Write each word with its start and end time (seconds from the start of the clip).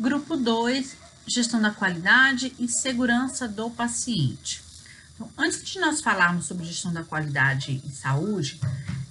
Grupo 0.00 0.36
2, 0.36 0.96
gestão 1.26 1.60
da 1.60 1.70
qualidade 1.70 2.54
e 2.58 2.66
segurança 2.66 3.46
do 3.46 3.70
paciente. 3.70 4.62
Então, 5.14 5.30
antes 5.36 5.62
de 5.62 5.78
nós 5.78 6.00
falarmos 6.00 6.46
sobre 6.46 6.64
gestão 6.64 6.92
da 6.92 7.04
qualidade 7.04 7.82
em 7.84 7.90
saúde, 7.90 8.58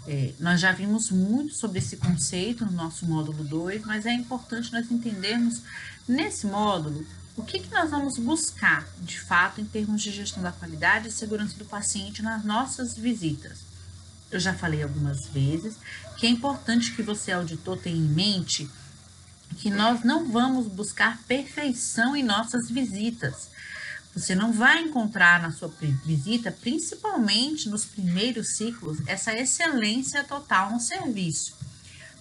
é, 0.08 0.34
nós 0.40 0.60
já 0.60 0.72
vimos 0.72 1.12
muito 1.12 1.54
sobre 1.54 1.78
esse 1.78 1.98
conceito 1.98 2.66
no 2.66 2.72
nosso 2.72 3.06
módulo 3.06 3.44
2, 3.44 3.86
mas 3.86 4.08
é 4.08 4.12
importante 4.12 4.74
nós 4.74 4.90
entendermos 4.92 5.62
nesse 6.08 6.48
módulo 6.48 7.06
o 7.38 7.44
que, 7.44 7.60
que 7.60 7.72
nós 7.72 7.92
vamos 7.92 8.18
buscar 8.18 8.86
de 9.00 9.20
fato 9.20 9.62
em 9.62 9.66
termos 9.66 10.02
de 10.02 10.12
gestão 10.12 10.42
da 10.42 10.52
qualidade 10.52 11.08
e 11.08 11.12
segurança 11.12 11.56
do 11.58 11.66
paciente 11.66 12.24
nas 12.24 12.44
nossas 12.44 12.98
visitas. 12.98 13.60
Eu 14.32 14.40
já 14.40 14.54
falei 14.54 14.82
algumas 14.82 15.28
vezes 15.28 15.76
que 16.18 16.26
é 16.26 16.30
importante 16.30 16.94
que 16.94 17.04
você, 17.04 17.32
auditor, 17.32 17.78
tenha 17.78 17.96
em 17.96 18.08
mente 18.08 18.70
que 19.58 19.70
nós 19.70 20.04
não 20.04 20.28
vamos 20.28 20.68
buscar 20.68 21.20
perfeição 21.28 22.16
em 22.16 22.24
nossas 22.24 22.70
visitas. 22.70 23.50
Você 24.14 24.36
não 24.36 24.52
vai 24.52 24.82
encontrar 24.82 25.42
na 25.42 25.52
sua 25.52 25.74
visita, 26.06 26.52
principalmente 26.52 27.70
nos 27.70 27.86
primeiros 27.86 28.58
ciclos, 28.58 28.98
essa 29.08 29.34
excelência 29.34 30.24
total 30.24 30.72
no 30.72 30.80
serviço. 30.80 31.54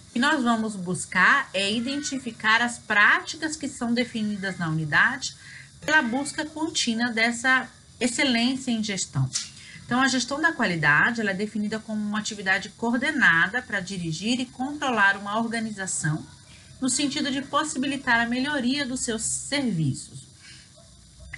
O 0.07 0.13
que 0.13 0.19
nós 0.19 0.41
vamos 0.41 0.75
buscar 0.75 1.49
é 1.53 1.71
identificar 1.71 2.61
as 2.61 2.77
práticas 2.77 3.55
que 3.55 3.67
são 3.67 3.93
definidas 3.93 4.57
na 4.57 4.69
unidade 4.69 5.35
pela 5.81 6.01
busca 6.01 6.45
contínua 6.45 7.09
dessa 7.11 7.67
excelência 7.99 8.71
em 8.71 8.83
gestão. 8.83 9.29
Então, 9.85 9.99
a 9.99 10.07
gestão 10.07 10.39
da 10.39 10.53
qualidade 10.53 11.19
é 11.19 11.33
definida 11.33 11.77
como 11.77 12.01
uma 12.01 12.19
atividade 12.19 12.69
coordenada 12.69 13.61
para 13.61 13.81
dirigir 13.81 14.39
e 14.39 14.45
controlar 14.45 15.17
uma 15.17 15.37
organização 15.37 16.25
no 16.81 16.89
sentido 16.89 17.31
de 17.31 17.43
possibilitar 17.43 18.19
a 18.19 18.27
melhoria 18.27 18.85
dos 18.85 19.01
seus 19.01 19.21
serviços. 19.21 20.23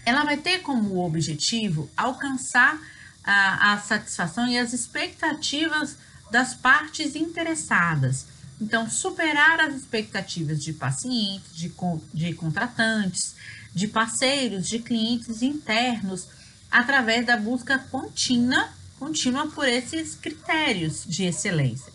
Ela 0.06 0.24
vai 0.24 0.38
ter 0.38 0.60
como 0.60 1.06
objetivo 1.06 1.90
alcançar 1.96 2.82
a, 3.24 3.74
a 3.74 3.78
satisfação 3.78 4.48
e 4.48 4.58
as 4.58 4.74
expectativas 4.74 5.98
das 6.32 6.54
partes 6.56 7.16
interessadas. 7.16 8.26
Então, 8.60 8.90
superar 8.90 9.60
as 9.60 9.76
expectativas 9.76 10.64
de 10.64 10.74
pacientes, 10.74 11.56
de, 11.56 11.72
de 12.14 12.34
contratantes, 12.34 13.36
de 13.74 13.88
parceiros, 13.88 14.68
de 14.68 14.80
clientes 14.80 15.42
internos, 15.42 16.28
através 16.72 17.26
da 17.26 17.38
busca 17.38 17.78
contínua, 17.78 18.70
contínua 18.98 19.48
por 19.48 19.68
esses 19.68 20.16
critérios 20.16 21.04
de 21.06 21.26
excelência. 21.26 21.93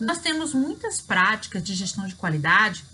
Nós 0.00 0.18
temos 0.18 0.52
muitas 0.52 1.00
práticas 1.00 1.62
de 1.62 1.74
gestão 1.74 2.06
de 2.06 2.14
qualidade 2.14 2.84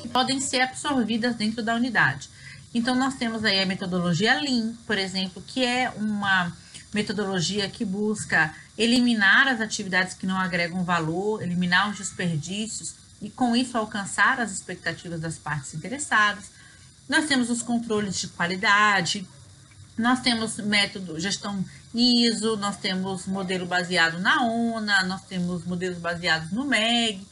que 0.00 0.08
podem 0.08 0.40
ser 0.40 0.60
absorvidas 0.60 1.36
dentro 1.36 1.62
da 1.62 1.74
unidade. 1.74 2.28
Então, 2.74 2.94
nós 2.94 3.14
temos 3.14 3.44
aí 3.44 3.60
a 3.60 3.66
metodologia 3.66 4.40
Lean, 4.40 4.74
por 4.86 4.98
exemplo, 4.98 5.42
que 5.46 5.64
é 5.64 5.90
uma 5.96 6.52
metodologia 6.92 7.68
que 7.68 7.84
busca 7.84 8.54
eliminar 8.76 9.48
as 9.48 9.60
atividades 9.60 10.14
que 10.14 10.26
não 10.26 10.38
agregam 10.38 10.84
valor, 10.84 11.42
eliminar 11.42 11.90
os 11.90 11.98
desperdícios 11.98 12.94
e, 13.20 13.30
com 13.30 13.54
isso, 13.54 13.76
alcançar 13.76 14.40
as 14.40 14.50
expectativas 14.50 15.20
das 15.20 15.36
partes 15.38 15.74
interessadas. 15.74 16.50
Nós 17.08 17.26
temos 17.26 17.50
os 17.50 17.62
controles 17.62 18.18
de 18.18 18.28
qualidade, 18.28 19.26
nós 19.96 20.20
temos 20.20 20.56
método 20.56 21.20
gestão 21.20 21.64
ISO, 21.94 22.56
nós 22.56 22.76
temos 22.76 23.26
modelo 23.26 23.66
baseado 23.66 24.18
na 24.18 24.42
ONA, 24.42 25.04
nós 25.04 25.22
temos 25.22 25.64
modelos 25.64 25.98
baseados 25.98 26.50
no 26.50 26.64
MEG. 26.64 27.26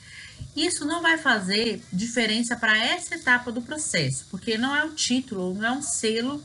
Isso 0.54 0.84
não 0.84 1.00
vai 1.00 1.16
fazer 1.16 1.82
diferença 1.92 2.56
para 2.56 2.76
essa 2.76 3.14
etapa 3.14 3.50
do 3.50 3.62
processo, 3.62 4.26
porque 4.30 4.58
não 4.58 4.74
é 4.74 4.84
o 4.84 4.92
título, 4.92 5.54
não 5.54 5.66
é 5.66 5.72
um 5.72 5.82
selo 5.82 6.44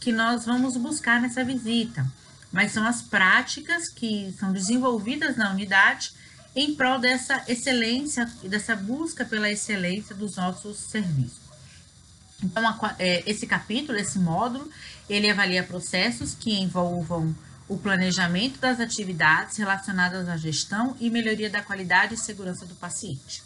que 0.00 0.10
nós 0.10 0.44
vamos 0.44 0.76
buscar 0.76 1.20
nessa 1.20 1.44
visita, 1.44 2.04
mas 2.50 2.72
são 2.72 2.84
as 2.84 3.02
práticas 3.02 3.88
que 3.88 4.34
são 4.38 4.52
desenvolvidas 4.52 5.36
na 5.36 5.50
unidade 5.50 6.12
em 6.56 6.74
prol 6.74 6.98
dessa 6.98 7.42
excelência 7.48 8.30
e 8.42 8.48
dessa 8.48 8.74
busca 8.74 9.24
pela 9.24 9.50
excelência 9.50 10.14
dos 10.14 10.36
nossos 10.36 10.76
serviços. 10.78 11.42
Então, 12.42 12.62
é, 12.98 13.22
esse 13.24 13.46
capítulo, 13.46 13.96
esse 13.96 14.18
módulo, 14.18 14.68
ele 15.08 15.30
avalia 15.30 15.62
processos 15.62 16.34
que 16.34 16.60
envolvam 16.60 17.34
o 17.68 17.78
planejamento 17.78 18.58
das 18.58 18.80
atividades 18.80 19.56
relacionadas 19.56 20.28
à 20.28 20.36
gestão 20.36 20.96
e 21.00 21.08
melhoria 21.10 21.48
da 21.48 21.62
qualidade 21.62 22.14
e 22.14 22.18
segurança 22.18 22.66
do 22.66 22.74
paciente. 22.74 23.42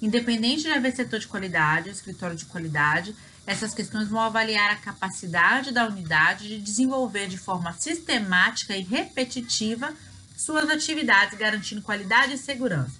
Independente 0.00 0.62
de 0.62 0.70
haver 0.70 0.94
setor 0.94 1.18
de 1.18 1.26
qualidade 1.26 1.88
ou 1.88 1.94
escritório 1.94 2.36
de 2.36 2.44
qualidade, 2.44 3.16
essas 3.46 3.74
questões 3.74 4.08
vão 4.08 4.20
avaliar 4.20 4.72
a 4.72 4.76
capacidade 4.76 5.72
da 5.72 5.86
unidade 5.86 6.48
de 6.48 6.60
desenvolver 6.60 7.28
de 7.28 7.38
forma 7.38 7.72
sistemática 7.72 8.76
e 8.76 8.82
repetitiva 8.82 9.94
suas 10.36 10.68
atividades, 10.68 11.38
garantindo 11.38 11.80
qualidade 11.80 12.34
e 12.34 12.38
segurança. 12.38 12.94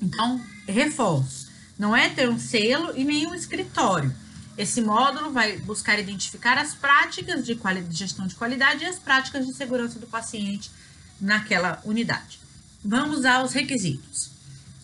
Então, 0.00 0.40
reforço: 0.66 1.48
não 1.78 1.96
é 1.96 2.08
ter 2.08 2.28
um 2.28 2.38
selo 2.38 2.96
e 2.96 3.04
nenhum 3.04 3.34
escritório 3.34 4.14
esse 4.58 4.80
módulo 4.80 5.30
vai 5.30 5.56
buscar 5.58 6.00
identificar 6.00 6.58
as 6.58 6.74
práticas 6.74 7.46
de, 7.46 7.56
gestão 7.90 8.26
de 8.26 8.34
qualidade 8.34 8.82
e 8.82 8.88
as 8.88 8.98
práticas 8.98 9.46
de 9.46 9.54
segurança 9.54 10.00
do 10.00 10.06
paciente 10.08 10.68
naquela 11.20 11.80
unidade. 11.84 12.40
Vamos 12.84 13.24
aos 13.24 13.52
requisitos. 13.52 14.30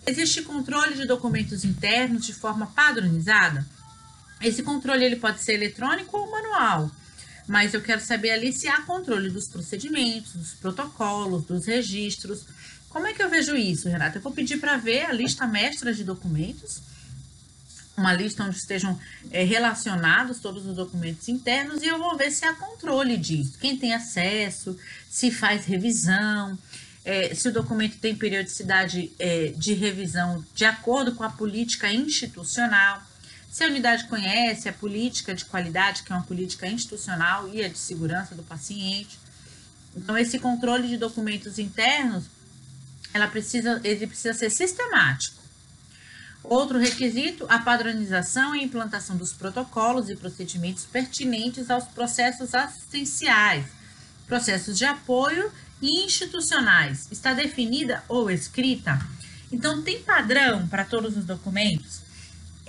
Existe 0.06 0.42
controle 0.42 0.94
de 0.94 1.08
documentos 1.08 1.64
internos 1.64 2.24
de 2.24 2.32
forma 2.32 2.68
padronizada? 2.68 3.66
Esse 4.40 4.62
controle 4.62 5.04
ele 5.04 5.16
pode 5.16 5.40
ser 5.42 5.54
eletrônico 5.54 6.16
ou 6.16 6.30
manual, 6.30 6.88
mas 7.48 7.74
eu 7.74 7.82
quero 7.82 8.00
saber 8.00 8.30
ali 8.30 8.52
se 8.52 8.68
há 8.68 8.82
controle 8.82 9.28
dos 9.28 9.48
procedimentos, 9.48 10.34
dos 10.34 10.54
protocolos, 10.54 11.46
dos 11.46 11.66
registros. 11.66 12.44
Como 12.88 13.08
é 13.08 13.12
que 13.12 13.22
eu 13.22 13.28
vejo 13.28 13.56
isso, 13.56 13.88
Renata? 13.88 14.18
Eu 14.18 14.22
vou 14.22 14.30
pedir 14.30 14.58
para 14.60 14.76
ver 14.76 15.06
a 15.06 15.12
lista 15.12 15.48
mestra 15.48 15.92
de 15.92 16.04
documentos 16.04 16.93
uma 17.96 18.12
lista 18.12 18.44
onde 18.44 18.56
estejam 18.56 18.98
é, 19.30 19.44
relacionados 19.44 20.40
todos 20.40 20.66
os 20.66 20.74
documentos 20.74 21.28
internos 21.28 21.82
e 21.82 21.86
eu 21.86 21.98
vou 21.98 22.16
ver 22.16 22.30
se 22.30 22.44
há 22.44 22.52
controle 22.54 23.16
disso, 23.16 23.58
quem 23.60 23.76
tem 23.76 23.94
acesso, 23.94 24.76
se 25.08 25.30
faz 25.30 25.64
revisão, 25.64 26.58
é, 27.04 27.34
se 27.34 27.48
o 27.48 27.52
documento 27.52 27.98
tem 27.98 28.16
periodicidade 28.16 29.12
é, 29.18 29.52
de 29.56 29.74
revisão 29.74 30.44
de 30.54 30.64
acordo 30.64 31.14
com 31.14 31.22
a 31.22 31.30
política 31.30 31.92
institucional, 31.92 33.02
se 33.54 33.62
a 33.62 33.68
unidade 33.68 34.08
conhece 34.08 34.68
a 34.68 34.72
política 34.72 35.32
de 35.34 35.44
qualidade, 35.44 36.02
que 36.02 36.12
é 36.12 36.16
uma 36.16 36.24
política 36.24 36.66
institucional, 36.66 37.48
e 37.54 37.62
a 37.62 37.68
de 37.68 37.78
segurança 37.78 38.34
do 38.34 38.42
paciente. 38.42 39.16
Então, 39.96 40.18
esse 40.18 40.40
controle 40.40 40.88
de 40.88 40.96
documentos 40.96 41.56
internos, 41.56 42.24
ela 43.12 43.28
precisa, 43.28 43.80
ele 43.84 44.08
precisa 44.08 44.34
ser 44.34 44.50
sistemático. 44.50 45.43
Outro 46.44 46.78
requisito, 46.78 47.46
a 47.48 47.58
padronização 47.58 48.54
e 48.54 48.62
implantação 48.62 49.16
dos 49.16 49.32
protocolos 49.32 50.10
e 50.10 50.16
procedimentos 50.16 50.84
pertinentes 50.84 51.70
aos 51.70 51.84
processos 51.84 52.54
assistenciais, 52.54 53.64
processos 54.26 54.76
de 54.76 54.84
apoio 54.84 55.50
e 55.80 56.04
institucionais. 56.04 57.08
Está 57.10 57.32
definida 57.32 58.04
ou 58.08 58.30
escrita? 58.30 59.00
Então, 59.50 59.80
tem 59.80 60.02
padrão 60.02 60.68
para 60.68 60.84
todos 60.84 61.16
os 61.16 61.24
documentos? 61.24 62.00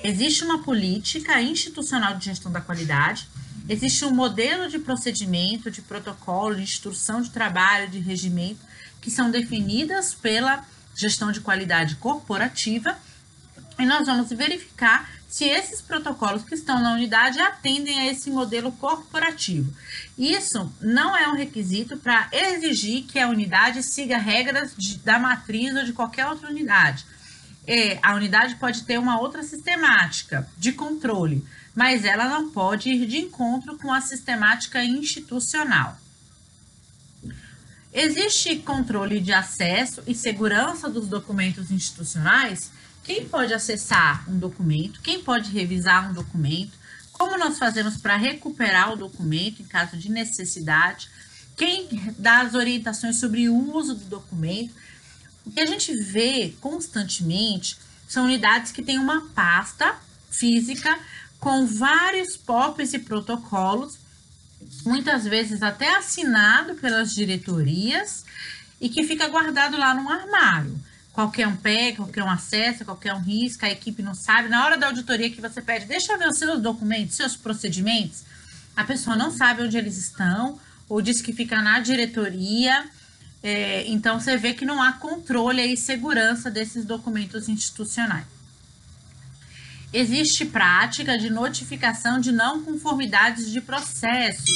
Existe 0.01 0.45
uma 0.45 0.63
política 0.63 1.41
institucional 1.41 2.15
de 2.15 2.25
gestão 2.25 2.51
da 2.51 2.61
qualidade, 2.61 3.27
existe 3.67 4.05
um 4.05 4.11
modelo 4.11 4.69
de 4.69 4.79
procedimento, 4.79 5.69
de 5.69 5.81
protocolo, 5.81 6.55
de 6.55 6.61
instrução 6.63 7.21
de 7.21 7.29
trabalho, 7.29 7.89
de 7.89 7.99
regimento, 7.99 8.61
que 9.01 9.11
são 9.11 9.29
definidas 9.29 10.13
pela 10.13 10.65
gestão 10.95 11.29
de 11.29 11.41
qualidade 11.41 11.95
corporativa 11.95 12.97
e 13.77 13.85
nós 13.85 14.05
vamos 14.05 14.29
verificar 14.29 15.09
se 15.27 15.43
esses 15.43 15.81
protocolos 15.81 16.43
que 16.43 16.55
estão 16.55 16.81
na 16.81 16.93
unidade 16.93 17.39
atendem 17.39 17.99
a 17.99 18.05
esse 18.11 18.29
modelo 18.29 18.71
corporativo. 18.71 19.73
Isso 20.17 20.71
não 20.79 21.15
é 21.15 21.27
um 21.27 21.35
requisito 21.35 21.97
para 21.97 22.29
exigir 22.31 23.03
que 23.03 23.19
a 23.19 23.27
unidade 23.27 23.83
siga 23.83 24.17
regras 24.17 24.73
de, 24.77 24.97
da 24.99 25.19
matriz 25.19 25.75
ou 25.75 25.83
de 25.83 25.91
qualquer 25.91 26.25
outra 26.27 26.49
unidade. 26.49 27.05
É, 27.67 27.99
a 28.01 28.13
unidade 28.13 28.55
pode 28.55 28.83
ter 28.83 28.97
uma 28.97 29.19
outra 29.19 29.43
sistemática 29.43 30.47
de 30.57 30.71
controle, 30.71 31.45
mas 31.75 32.05
ela 32.05 32.29
não 32.29 32.51
pode 32.51 32.89
ir 32.89 33.05
de 33.05 33.17
encontro 33.17 33.77
com 33.77 33.91
a 33.91 33.99
sistemática 33.99 34.83
institucional. 34.83 35.99
Existe 37.91 38.57
controle 38.57 39.19
de 39.19 39.33
acesso 39.33 40.03
e 40.05 40.13
segurança 40.13 40.89
dos 40.89 41.07
documentos 41.07 41.71
institucionais? 41.71 42.69
Quem 43.05 43.29
pode 43.29 43.53
acessar 43.53 44.27
um 44.27 44.39
documento? 44.39 44.99
Quem 45.01 45.21
pode 45.21 45.51
revisar 45.51 46.09
um 46.09 46.13
documento? 46.13 46.71
Como 47.11 47.37
nós 47.37 47.59
fazemos 47.59 47.97
para 47.97 48.17
recuperar 48.17 48.91
o 48.91 48.95
documento 48.95 49.61
em 49.61 49.65
caso 49.65 49.95
de 49.95 50.09
necessidade? 50.09 51.07
Quem 51.55 51.87
dá 52.17 52.41
as 52.41 52.55
orientações 52.55 53.17
sobre 53.17 53.47
o 53.47 53.75
uso 53.75 53.93
do 53.93 54.05
documento? 54.05 54.73
O 55.45 55.51
que 55.51 55.61
a 55.61 55.67
gente 55.67 55.95
vê 55.95 56.55
constantemente 56.59 57.77
são 58.07 58.25
unidades 58.25 58.71
que 58.71 58.81
têm 58.81 58.97
uma 58.97 59.29
pasta 59.35 59.95
física 60.31 60.97
com 61.39 61.67
vários 61.67 62.35
POPs 62.35 62.93
e 62.93 62.99
protocolos, 62.99 63.99
muitas 64.83 65.25
vezes 65.25 65.61
até 65.61 65.95
assinado 65.95 66.73
pelas 66.75 67.13
diretorias 67.13 68.25
e 68.81 68.89
que 68.89 69.03
fica 69.03 69.27
guardado 69.27 69.77
lá 69.77 69.93
num 69.93 70.09
armário. 70.09 70.75
Qualquer 71.15 71.47
um 71.47 71.55
pega, 71.55 71.95
qualquer 71.95 72.23
um 72.25 72.29
acessa, 72.29 72.83
qualquer 72.83 73.13
um 73.13 73.21
risca, 73.21 73.67
a 73.67 73.71
equipe 73.71 74.03
não 74.03 74.13
sabe. 74.13 74.49
Na 74.49 74.65
hora 74.65 74.77
da 74.77 74.87
auditoria 74.87 75.29
que 75.29 75.39
você 75.39 75.61
pede, 75.61 75.85
deixa 75.85 76.11
eu 76.11 76.19
ver 76.19 76.27
os 76.27 76.37
seus 76.37 76.61
documentos, 76.61 77.15
seus 77.15 77.37
procedimentos, 77.37 78.23
a 78.75 78.83
pessoa 78.83 79.15
não 79.15 79.31
sabe 79.31 79.63
onde 79.63 79.77
eles 79.77 79.97
estão, 79.97 80.59
ou 80.89 81.01
diz 81.01 81.21
que 81.21 81.31
fica 81.31 81.61
na 81.61 81.79
diretoria. 81.79 82.85
É, 83.41 83.85
então 83.87 84.19
você 84.19 84.35
vê 84.35 84.53
que 84.53 84.65
não 84.65 84.81
há 84.83 84.91
controle 84.91 85.61
e 85.61 85.77
segurança 85.77 86.51
desses 86.51 86.83
documentos 86.83 87.47
institucionais. 87.47 88.25
Existe 89.93 90.43
prática 90.43 91.17
de 91.17 91.29
notificação 91.29 92.19
de 92.19 92.33
não 92.33 92.61
conformidades 92.61 93.49
de 93.49 93.61
processos. 93.61 94.51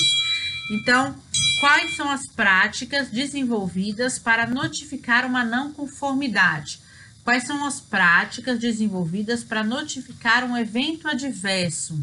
Então, 0.70 1.16
quais 1.60 1.96
são 1.96 2.10
as 2.10 2.28
práticas 2.28 3.10
desenvolvidas 3.10 4.18
para 4.18 4.48
notificar 4.48 5.26
uma 5.26 5.44
não 5.44 5.74
conformidade? 5.74 6.80
Quais 7.24 7.44
são 7.44 7.66
as 7.66 7.80
práticas 7.80 8.58
desenvolvidas 8.58 9.44
para 9.44 9.64
notificar 9.64 10.44
um 10.44 10.58
evento 10.58 11.08
adverso? 11.08 12.00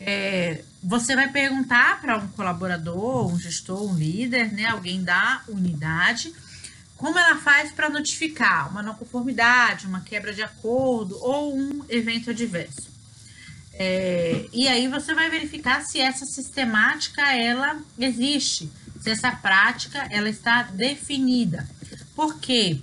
É, 0.00 0.62
você 0.82 1.16
vai 1.16 1.28
perguntar 1.30 2.00
para 2.00 2.16
um 2.18 2.28
colaborador, 2.28 3.32
um 3.32 3.38
gestor, 3.38 3.82
um 3.82 3.96
líder, 3.96 4.52
né, 4.52 4.66
alguém 4.66 5.02
da 5.02 5.42
unidade, 5.48 6.32
como 6.96 7.18
ela 7.18 7.36
faz 7.36 7.72
para 7.72 7.90
notificar 7.90 8.70
uma 8.70 8.82
não 8.82 8.94
conformidade, 8.94 9.86
uma 9.86 10.00
quebra 10.00 10.32
de 10.32 10.42
acordo 10.42 11.18
ou 11.20 11.56
um 11.56 11.84
evento 11.88 12.30
adverso. 12.30 12.97
É, 13.80 14.48
e 14.52 14.66
aí 14.66 14.88
você 14.88 15.14
vai 15.14 15.30
verificar 15.30 15.82
se 15.82 16.00
essa 16.00 16.26
sistemática 16.26 17.22
ela 17.32 17.80
existe, 17.96 18.68
se 19.00 19.08
essa 19.08 19.30
prática 19.30 20.04
ela 20.10 20.28
está 20.28 20.64
definida. 20.64 21.64
Porque 22.16 22.80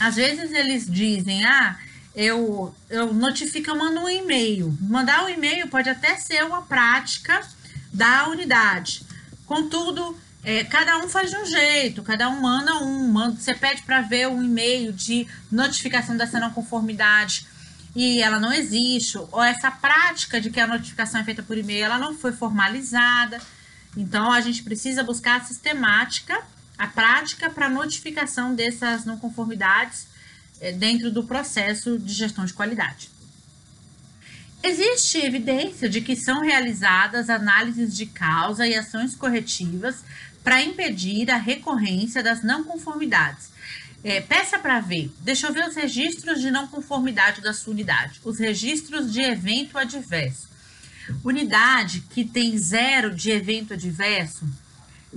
às 0.00 0.16
vezes 0.16 0.50
eles 0.50 0.90
dizem, 0.90 1.44
ah, 1.44 1.78
eu, 2.14 2.74
eu 2.88 3.14
notifico, 3.14 3.70
eu 3.70 3.76
mando 3.76 4.00
um 4.00 4.08
e-mail. 4.08 4.76
Mandar 4.80 5.24
um 5.24 5.28
e-mail 5.28 5.68
pode 5.68 5.88
até 5.88 6.16
ser 6.16 6.44
uma 6.44 6.62
prática 6.62 7.40
da 7.92 8.28
unidade. 8.28 9.02
Contudo, 9.46 10.18
é, 10.42 10.64
cada 10.64 10.98
um 10.98 11.08
faz 11.08 11.30
de 11.30 11.36
um 11.36 11.46
jeito, 11.46 12.02
cada 12.02 12.28
um 12.28 12.40
manda 12.40 12.74
um. 12.82 13.12
Manda, 13.12 13.38
você 13.38 13.54
pede 13.54 13.82
para 13.82 14.00
ver 14.00 14.26
um 14.26 14.42
e-mail 14.42 14.92
de 14.92 15.28
notificação 15.52 16.16
dessa 16.16 16.40
não 16.40 16.50
conformidade 16.50 17.46
e 17.94 18.22
ela 18.22 18.38
não 18.38 18.52
existe, 18.52 19.18
ou 19.18 19.42
essa 19.42 19.70
prática 19.70 20.40
de 20.40 20.50
que 20.50 20.60
a 20.60 20.66
notificação 20.66 21.20
é 21.20 21.24
feita 21.24 21.42
por 21.42 21.58
e-mail, 21.58 21.84
ela 21.84 21.98
não 21.98 22.16
foi 22.16 22.32
formalizada. 22.32 23.40
Então, 23.96 24.30
a 24.30 24.40
gente 24.40 24.62
precisa 24.62 25.02
buscar 25.02 25.40
a 25.40 25.44
sistemática, 25.44 26.40
a 26.78 26.86
prática 26.86 27.50
para 27.50 27.68
notificação 27.68 28.54
dessas 28.54 29.04
não 29.04 29.18
conformidades 29.18 30.06
é, 30.60 30.72
dentro 30.72 31.10
do 31.10 31.24
processo 31.24 31.98
de 31.98 32.12
gestão 32.12 32.44
de 32.44 32.52
qualidade. 32.52 33.10
Existe 34.62 35.18
evidência 35.18 35.88
de 35.88 36.00
que 36.00 36.14
são 36.14 36.42
realizadas 36.42 37.30
análises 37.30 37.96
de 37.96 38.06
causa 38.06 38.66
e 38.66 38.74
ações 38.74 39.16
corretivas 39.16 40.04
para 40.44 40.62
impedir 40.62 41.30
a 41.30 41.36
recorrência 41.36 42.22
das 42.22 42.42
não 42.42 42.62
conformidades. 42.64 43.50
É, 44.02 44.20
peça 44.20 44.58
para 44.58 44.80
ver, 44.80 45.10
deixa 45.20 45.46
eu 45.46 45.52
ver 45.52 45.68
os 45.68 45.74
registros 45.74 46.40
de 46.40 46.50
não 46.50 46.66
conformidade 46.66 47.42
da 47.42 47.52
sua 47.52 47.72
unidade, 47.72 48.20
os 48.24 48.38
registros 48.38 49.12
de 49.12 49.20
evento 49.20 49.76
adverso. 49.76 50.48
Unidade 51.22 52.02
que 52.10 52.24
tem 52.24 52.56
zero 52.56 53.14
de 53.14 53.30
evento 53.30 53.74
adverso, 53.74 54.48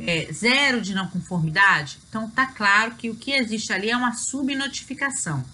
é, 0.01 0.27
zero 0.33 0.81
de 0.81 0.94
não 0.94 1.07
conformidade, 1.07 1.97
então 2.09 2.30
tá 2.30 2.47
claro 2.47 2.95
que 2.95 3.09
o 3.09 3.15
que 3.15 3.31
existe 3.31 3.71
ali 3.71 3.89
é 3.89 3.95
uma 3.95 4.13
subnotificação. 4.13 5.45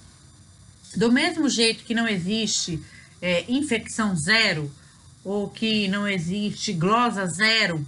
Do 0.95 1.11
mesmo 1.11 1.47
jeito 1.47 1.83
que 1.83 1.93
não 1.93 2.07
existe 2.07 2.81
é, 3.21 3.45
infecção 3.47 4.15
zero, 4.15 4.71
ou 5.23 5.49
que 5.49 5.87
não 5.87 6.07
existe 6.07 6.73
glosa 6.73 7.27
zero, 7.27 7.85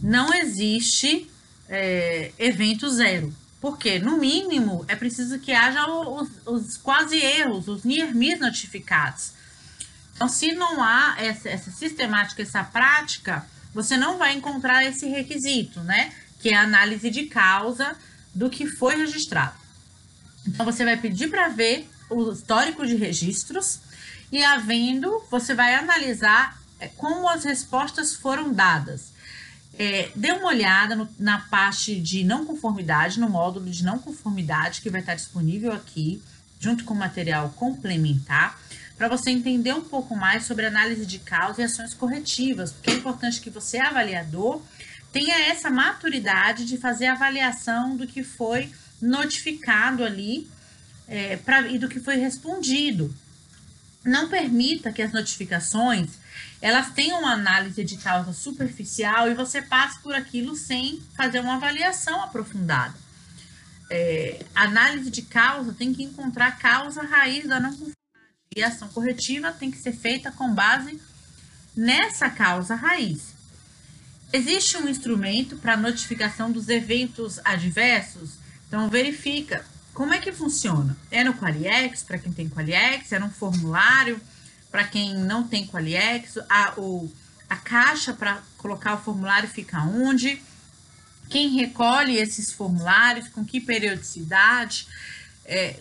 não 0.00 0.32
existe 0.32 1.28
é, 1.68 2.30
evento 2.38 2.88
zero. 2.90 3.34
Porque, 3.66 3.98
no 3.98 4.16
mínimo, 4.18 4.84
é 4.86 4.94
preciso 4.94 5.40
que 5.40 5.52
haja 5.52 5.84
os, 5.88 6.28
os 6.46 6.76
quase 6.76 7.16
erros, 7.16 7.66
os 7.66 7.82
near 7.82 8.14
miss 8.14 8.38
notificados. 8.38 9.32
Então, 10.14 10.28
se 10.28 10.52
não 10.52 10.80
há 10.80 11.16
essa, 11.18 11.48
essa 11.48 11.72
sistemática, 11.72 12.42
essa 12.42 12.62
prática, 12.62 13.44
você 13.74 13.96
não 13.96 14.18
vai 14.18 14.34
encontrar 14.34 14.84
esse 14.84 15.08
requisito, 15.08 15.80
né? 15.80 16.12
Que 16.38 16.50
é 16.50 16.54
a 16.54 16.62
análise 16.62 17.10
de 17.10 17.24
causa 17.24 17.96
do 18.32 18.48
que 18.48 18.68
foi 18.68 18.94
registrado. 18.94 19.56
Então, 20.46 20.64
você 20.64 20.84
vai 20.84 20.96
pedir 20.96 21.28
para 21.28 21.48
ver 21.48 21.90
o 22.08 22.30
histórico 22.30 22.86
de 22.86 22.94
registros 22.94 23.80
e, 24.30 24.44
havendo, 24.44 25.24
você 25.28 25.54
vai 25.54 25.74
analisar 25.74 26.56
é, 26.78 26.86
como 26.86 27.28
as 27.28 27.42
respostas 27.42 28.14
foram 28.14 28.52
dadas. 28.52 29.10
É, 29.78 30.10
dê 30.14 30.32
uma 30.32 30.48
olhada 30.48 30.96
no, 30.96 31.08
na 31.18 31.38
parte 31.38 32.00
de 32.00 32.24
não 32.24 32.46
conformidade, 32.46 33.20
no 33.20 33.28
módulo 33.28 33.70
de 33.70 33.84
não 33.84 33.98
conformidade 33.98 34.80
que 34.80 34.88
vai 34.88 35.00
estar 35.00 35.14
disponível 35.14 35.72
aqui, 35.72 36.22
junto 36.58 36.84
com 36.84 36.94
o 36.94 36.96
material 36.96 37.50
complementar 37.50 38.58
para 38.96 39.08
você 39.08 39.30
entender 39.30 39.74
um 39.74 39.82
pouco 39.82 40.16
mais 40.16 40.44
sobre 40.44 40.66
análise 40.66 41.04
de 41.04 41.18
causa 41.18 41.60
e 41.60 41.64
ações 41.64 41.92
corretivas, 41.92 42.72
porque 42.72 42.90
é 42.90 42.94
importante 42.94 43.40
que 43.40 43.50
você, 43.50 43.78
avaliador, 43.78 44.62
tenha 45.12 45.38
essa 45.48 45.70
maturidade 45.70 46.64
de 46.64 46.78
fazer 46.78 47.06
a 47.06 47.12
avaliação 47.12 47.96
do 47.96 48.06
que 48.06 48.22
foi 48.22 48.70
notificado 49.00 50.02
ali 50.02 50.48
é, 51.06 51.36
pra, 51.36 51.68
e 51.68 51.78
do 51.78 51.88
que 51.88 52.00
foi 52.00 52.16
respondido. 52.16 53.14
Não 54.06 54.28
permita 54.28 54.92
que 54.92 55.02
as 55.02 55.12
notificações 55.12 56.10
elas 56.62 56.90
tenham 56.90 57.18
uma 57.18 57.32
análise 57.32 57.84
de 57.84 57.96
causa 57.96 58.32
superficial 58.32 59.28
e 59.28 59.34
você 59.34 59.60
passe 59.60 60.00
por 60.00 60.14
aquilo 60.14 60.54
sem 60.54 61.02
fazer 61.16 61.40
uma 61.40 61.56
avaliação 61.56 62.22
aprofundada. 62.22 62.94
É, 63.90 64.44
análise 64.54 65.10
de 65.10 65.22
causa 65.22 65.72
tem 65.72 65.92
que 65.92 66.02
encontrar 66.02 66.46
a 66.48 66.52
causa 66.52 67.02
raiz 67.02 67.46
da 67.46 67.60
não 67.60 67.70
conformidade 67.70 67.96
e 68.56 68.62
a 68.62 68.68
ação 68.68 68.88
corretiva 68.88 69.52
tem 69.52 69.70
que 69.70 69.78
ser 69.78 69.92
feita 69.92 70.32
com 70.32 70.54
base 70.54 71.00
nessa 71.76 72.30
causa 72.30 72.74
raiz. 72.74 73.34
Existe 74.32 74.76
um 74.76 74.88
instrumento 74.88 75.56
para 75.56 75.76
notificação 75.76 76.50
dos 76.50 76.68
eventos 76.68 77.38
adversos? 77.44 78.34
Então, 78.66 78.88
verifica 78.88 79.64
como 79.96 80.12
é 80.12 80.20
que 80.20 80.30
funciona. 80.30 80.94
É 81.10 81.24
no 81.24 81.32
Qualiex, 81.32 82.02
para 82.02 82.18
quem 82.18 82.30
tem 82.30 82.50
Qualiex, 82.50 83.12
é 83.12 83.18
no 83.18 83.30
formulário, 83.30 84.20
para 84.70 84.84
quem 84.84 85.14
não 85.14 85.48
tem 85.48 85.66
Qualiex, 85.66 86.36
a, 86.50 86.74
o, 86.76 87.10
a 87.48 87.56
caixa 87.56 88.12
para 88.12 88.42
colocar 88.58 88.92
o 88.92 88.98
formulário 88.98 89.48
fica 89.48 89.80
onde? 89.80 90.42
Quem 91.30 91.48
recolhe 91.56 92.18
esses 92.18 92.52
formulários, 92.52 93.28
com 93.28 93.42
que 93.42 93.58
periodicidade? 93.58 94.86
É, 95.46 95.80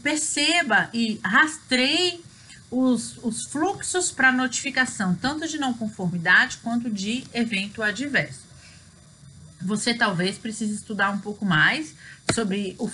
perceba 0.00 0.88
e 0.94 1.18
rastreie 1.24 2.22
os, 2.70 3.18
os 3.20 3.46
fluxos 3.46 4.12
para 4.12 4.30
notificação, 4.30 5.16
tanto 5.16 5.48
de 5.48 5.58
não 5.58 5.74
conformidade 5.74 6.58
quanto 6.58 6.88
de 6.88 7.24
evento 7.34 7.82
adverso. 7.82 8.48
Você 9.60 9.92
talvez 9.92 10.38
precise 10.38 10.72
estudar 10.72 11.10
um 11.10 11.18
pouco 11.18 11.44
mais 11.44 11.96
sobre 12.32 12.76
o 12.78 12.88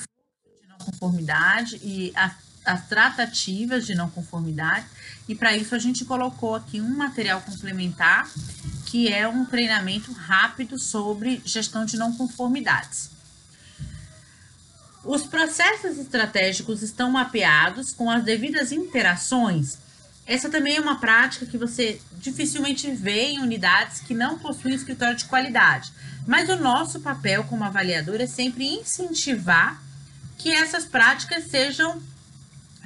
conformidade 0.99 1.77
e 1.83 2.13
a, 2.17 2.35
as 2.65 2.87
tratativas 2.87 3.87
de 3.87 3.95
não 3.95 4.11
conformidade, 4.11 4.87
e 5.29 5.35
para 5.35 5.57
isso 5.57 5.75
a 5.75 5.79
gente 5.79 6.05
colocou 6.05 6.55
aqui 6.55 6.81
um 6.81 6.97
material 6.97 7.41
complementar, 7.43 8.29
que 8.87 9.13
é 9.13 9.29
um 9.29 9.45
treinamento 9.45 10.13
rápido 10.13 10.79
sobre 10.79 11.41
gestão 11.45 11.85
de 11.85 11.97
não 11.97 12.13
conformidades. 12.15 13.11
Os 15.05 15.23
processos 15.23 15.99
estratégicos 15.99 16.83
estão 16.83 17.11
mapeados 17.13 17.93
com 17.93 18.11
as 18.11 18.25
devidas 18.25 18.73
interações. 18.73 19.79
Essa 20.27 20.49
também 20.49 20.77
é 20.77 20.81
uma 20.81 20.99
prática 20.99 21.47
que 21.47 21.57
você 21.57 22.01
dificilmente 22.15 22.91
vê 22.91 23.27
em 23.27 23.39
unidades 23.39 24.01
que 24.01 24.13
não 24.13 24.37
possuem 24.37 24.75
escritório 24.75 25.17
de 25.17 25.27
qualidade. 25.27 25.93
Mas 26.27 26.49
o 26.49 26.57
nosso 26.57 26.99
papel 26.99 27.45
como 27.45 27.63
avaliador 27.63 28.21
é 28.21 28.27
sempre 28.27 28.67
incentivar 28.67 29.81
que 30.39 30.51
essas 30.53 30.85
práticas 30.85 31.45
sejam 31.45 32.03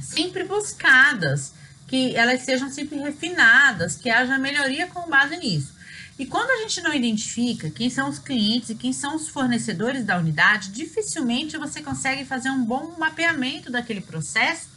sempre 0.00 0.44
buscadas, 0.44 1.52
que 1.86 2.14
elas 2.14 2.42
sejam 2.42 2.70
sempre 2.70 2.98
refinadas, 2.98 3.96
que 3.96 4.08
haja 4.08 4.38
melhoria 4.38 4.86
com 4.86 5.08
base 5.08 5.36
nisso. 5.36 5.80
E 6.18 6.26
quando 6.26 6.50
a 6.50 6.56
gente 6.56 6.82
não 6.82 6.92
identifica 6.92 7.70
quem 7.70 7.88
são 7.88 8.08
os 8.08 8.18
clientes 8.18 8.68
e 8.68 8.74
quem 8.74 8.92
são 8.92 9.16
os 9.16 9.28
fornecedores 9.28 10.04
da 10.04 10.18
unidade, 10.18 10.70
dificilmente 10.70 11.56
você 11.56 11.80
consegue 11.80 12.24
fazer 12.24 12.50
um 12.50 12.62
bom 12.62 12.94
mapeamento 12.98 13.70
daquele 13.70 14.02
processo 14.02 14.68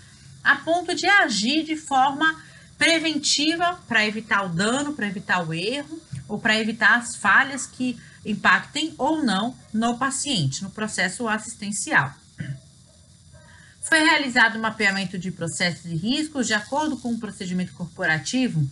a 0.43 0.55
ponto 0.55 0.95
de 0.95 1.05
agir 1.05 1.63
de 1.63 1.75
forma 1.75 2.41
preventiva 2.77 3.79
para 3.87 4.05
evitar 4.05 4.45
o 4.45 4.49
dano, 4.49 4.93
para 4.93 5.07
evitar 5.07 5.45
o 5.45 5.53
erro 5.53 6.01
ou 6.27 6.39
para 6.39 6.59
evitar 6.59 6.97
as 6.97 7.15
falhas 7.15 7.65
que 7.67 7.99
impactem 8.25 8.93
ou 8.97 9.21
não 9.23 9.55
no 9.73 9.97
paciente, 9.97 10.63
no 10.63 10.69
processo 10.69 11.27
assistencial. 11.27 12.22
Foi 13.93 14.01
realizado 14.01 14.57
um 14.57 14.61
mapeamento 14.61 15.19
de 15.19 15.29
processos 15.29 15.85
e 15.85 15.95
riscos 15.95 16.47
de 16.47 16.53
acordo 16.55 16.97
com 16.97 17.11
o 17.11 17.19
procedimento 17.19 17.73
corporativo. 17.73 18.67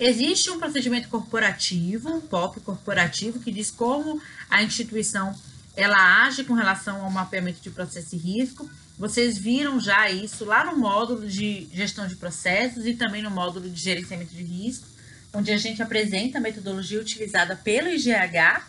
Existe 0.00 0.50
um 0.50 0.58
procedimento 0.58 1.08
corporativo, 1.08 2.08
um 2.08 2.20
POP 2.20 2.58
corporativo, 2.58 3.38
que 3.38 3.52
diz 3.52 3.70
como 3.70 4.20
a 4.50 4.64
instituição 4.64 5.32
ela 5.76 6.26
age 6.26 6.42
com 6.42 6.54
relação 6.54 7.04
ao 7.04 7.08
mapeamento 7.12 7.60
de 7.60 7.70
processo 7.70 8.16
e 8.16 8.18
risco. 8.18 8.68
Vocês 8.98 9.38
viram 9.38 9.78
já 9.78 10.10
isso 10.10 10.44
lá 10.44 10.64
no 10.64 10.76
módulo 10.76 11.24
de 11.28 11.68
gestão 11.72 12.08
de 12.08 12.16
processos 12.16 12.84
e 12.84 12.94
também 12.94 13.22
no 13.22 13.30
módulo 13.30 13.70
de 13.70 13.80
gerenciamento 13.80 14.34
de 14.34 14.42
risco, 14.42 14.88
onde 15.32 15.52
a 15.52 15.56
gente 15.56 15.84
apresenta 15.84 16.38
a 16.38 16.40
metodologia 16.40 17.00
utilizada 17.00 17.54
pelo 17.54 17.90
IGH, 17.90 18.60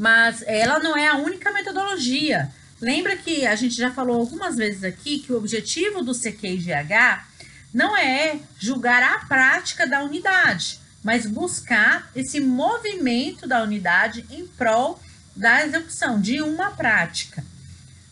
mas 0.00 0.42
ela 0.44 0.80
não 0.80 0.96
é 0.96 1.06
a 1.06 1.18
única 1.18 1.52
metodologia. 1.52 2.50
Lembra 2.82 3.16
que 3.16 3.46
a 3.46 3.54
gente 3.54 3.76
já 3.76 3.92
falou 3.92 4.18
algumas 4.18 4.56
vezes 4.56 4.82
aqui 4.82 5.20
que 5.20 5.32
o 5.32 5.36
objetivo 5.36 6.02
do 6.02 6.12
CQIGH 6.12 7.24
não 7.72 7.96
é 7.96 8.40
julgar 8.58 9.00
a 9.04 9.24
prática 9.26 9.86
da 9.86 10.02
unidade, 10.02 10.80
mas 11.00 11.24
buscar 11.24 12.10
esse 12.12 12.40
movimento 12.40 13.46
da 13.46 13.62
unidade 13.62 14.26
em 14.28 14.48
prol 14.48 15.00
da 15.36 15.64
execução 15.64 16.20
de 16.20 16.42
uma 16.42 16.72
prática. 16.72 17.44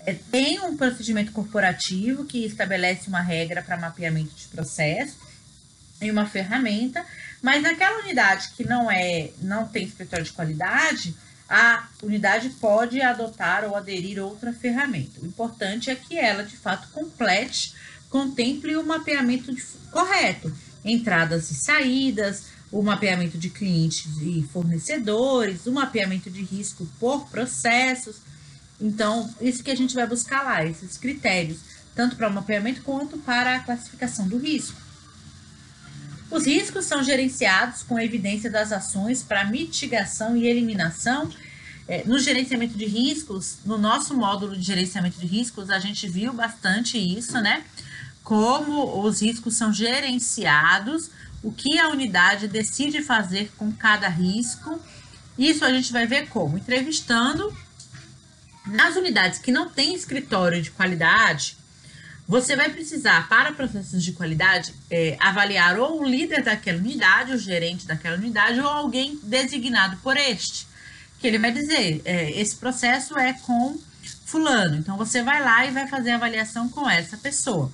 É, 0.06 0.14
tem 0.14 0.60
um 0.60 0.76
procedimento 0.76 1.32
corporativo 1.32 2.24
que 2.24 2.46
estabelece 2.46 3.08
uma 3.08 3.20
regra 3.20 3.62
para 3.62 3.76
mapeamento 3.76 4.32
de 4.36 4.46
processo 4.46 5.18
e 6.00 6.12
uma 6.12 6.26
ferramenta, 6.26 7.04
mas 7.42 7.60
naquela 7.60 7.98
unidade 8.04 8.50
que 8.56 8.64
não 8.64 8.88
é, 8.88 9.30
não 9.42 9.66
tem 9.66 9.84
escritório 9.84 10.24
de 10.24 10.32
qualidade, 10.32 11.12
a 11.50 11.88
unidade 12.00 12.50
pode 12.60 13.02
adotar 13.02 13.64
ou 13.64 13.74
aderir 13.74 14.22
outra 14.22 14.52
ferramenta. 14.52 15.20
O 15.20 15.26
importante 15.26 15.90
é 15.90 15.96
que 15.96 16.16
ela, 16.16 16.44
de 16.44 16.56
fato, 16.56 16.88
complete, 16.92 17.74
contemple 18.08 18.76
o 18.76 18.86
mapeamento 18.86 19.52
de, 19.52 19.60
correto, 19.90 20.56
entradas 20.84 21.50
e 21.50 21.54
saídas, 21.56 22.44
o 22.70 22.80
mapeamento 22.82 23.36
de 23.36 23.50
clientes 23.50 24.06
e 24.22 24.46
fornecedores, 24.52 25.66
o 25.66 25.72
mapeamento 25.72 26.30
de 26.30 26.40
risco 26.40 26.86
por 27.00 27.28
processos. 27.28 28.18
Então, 28.80 29.28
isso 29.40 29.64
que 29.64 29.72
a 29.72 29.76
gente 29.76 29.96
vai 29.96 30.06
buscar 30.06 30.44
lá, 30.44 30.64
esses 30.64 30.96
critérios, 30.96 31.58
tanto 31.96 32.14
para 32.14 32.28
o 32.28 32.32
mapeamento 32.32 32.82
quanto 32.82 33.18
para 33.18 33.56
a 33.56 33.60
classificação 33.60 34.28
do 34.28 34.38
risco. 34.38 34.80
Os 36.30 36.46
riscos 36.46 36.84
são 36.84 37.02
gerenciados 37.02 37.82
com 37.82 37.98
evidência 37.98 38.48
das 38.48 38.70
ações 38.70 39.22
para 39.22 39.44
mitigação 39.44 40.36
e 40.36 40.46
eliminação. 40.46 41.28
É, 41.88 42.04
no 42.04 42.20
gerenciamento 42.20 42.78
de 42.78 42.84
riscos, 42.84 43.58
no 43.64 43.76
nosso 43.76 44.14
módulo 44.14 44.56
de 44.56 44.62
gerenciamento 44.62 45.18
de 45.18 45.26
riscos, 45.26 45.70
a 45.70 45.80
gente 45.80 46.08
viu 46.08 46.32
bastante 46.32 46.96
isso, 46.96 47.40
né? 47.40 47.64
Como 48.22 49.02
os 49.02 49.20
riscos 49.20 49.56
são 49.56 49.72
gerenciados, 49.72 51.10
o 51.42 51.50
que 51.50 51.80
a 51.80 51.88
unidade 51.88 52.46
decide 52.46 53.02
fazer 53.02 53.50
com 53.56 53.72
cada 53.72 54.08
risco. 54.08 54.78
Isso 55.36 55.64
a 55.64 55.72
gente 55.72 55.92
vai 55.92 56.06
ver 56.06 56.28
como? 56.28 56.56
Entrevistando 56.56 57.52
nas 58.66 58.94
unidades 58.94 59.40
que 59.40 59.50
não 59.50 59.68
têm 59.68 59.94
escritório 59.94 60.62
de 60.62 60.70
qualidade, 60.70 61.56
você 62.30 62.54
vai 62.54 62.70
precisar, 62.70 63.28
para 63.28 63.50
processos 63.50 64.04
de 64.04 64.12
qualidade, 64.12 64.72
é, 64.88 65.16
avaliar 65.18 65.76
ou 65.80 66.00
o 66.00 66.04
líder 66.04 66.44
daquela 66.44 66.78
unidade, 66.78 67.32
o 67.32 67.36
gerente 67.36 67.88
daquela 67.88 68.16
unidade, 68.16 68.60
ou 68.60 68.68
alguém 68.68 69.18
designado 69.20 69.96
por 69.96 70.16
este. 70.16 70.64
Que 71.18 71.26
ele 71.26 71.40
vai 71.40 71.50
dizer: 71.50 72.00
é, 72.04 72.30
esse 72.40 72.54
processo 72.54 73.18
é 73.18 73.32
com 73.32 73.76
Fulano. 74.26 74.76
Então, 74.76 74.96
você 74.96 75.24
vai 75.24 75.42
lá 75.42 75.66
e 75.66 75.72
vai 75.72 75.88
fazer 75.88 76.12
a 76.12 76.14
avaliação 76.14 76.68
com 76.68 76.88
essa 76.88 77.16
pessoa. 77.16 77.72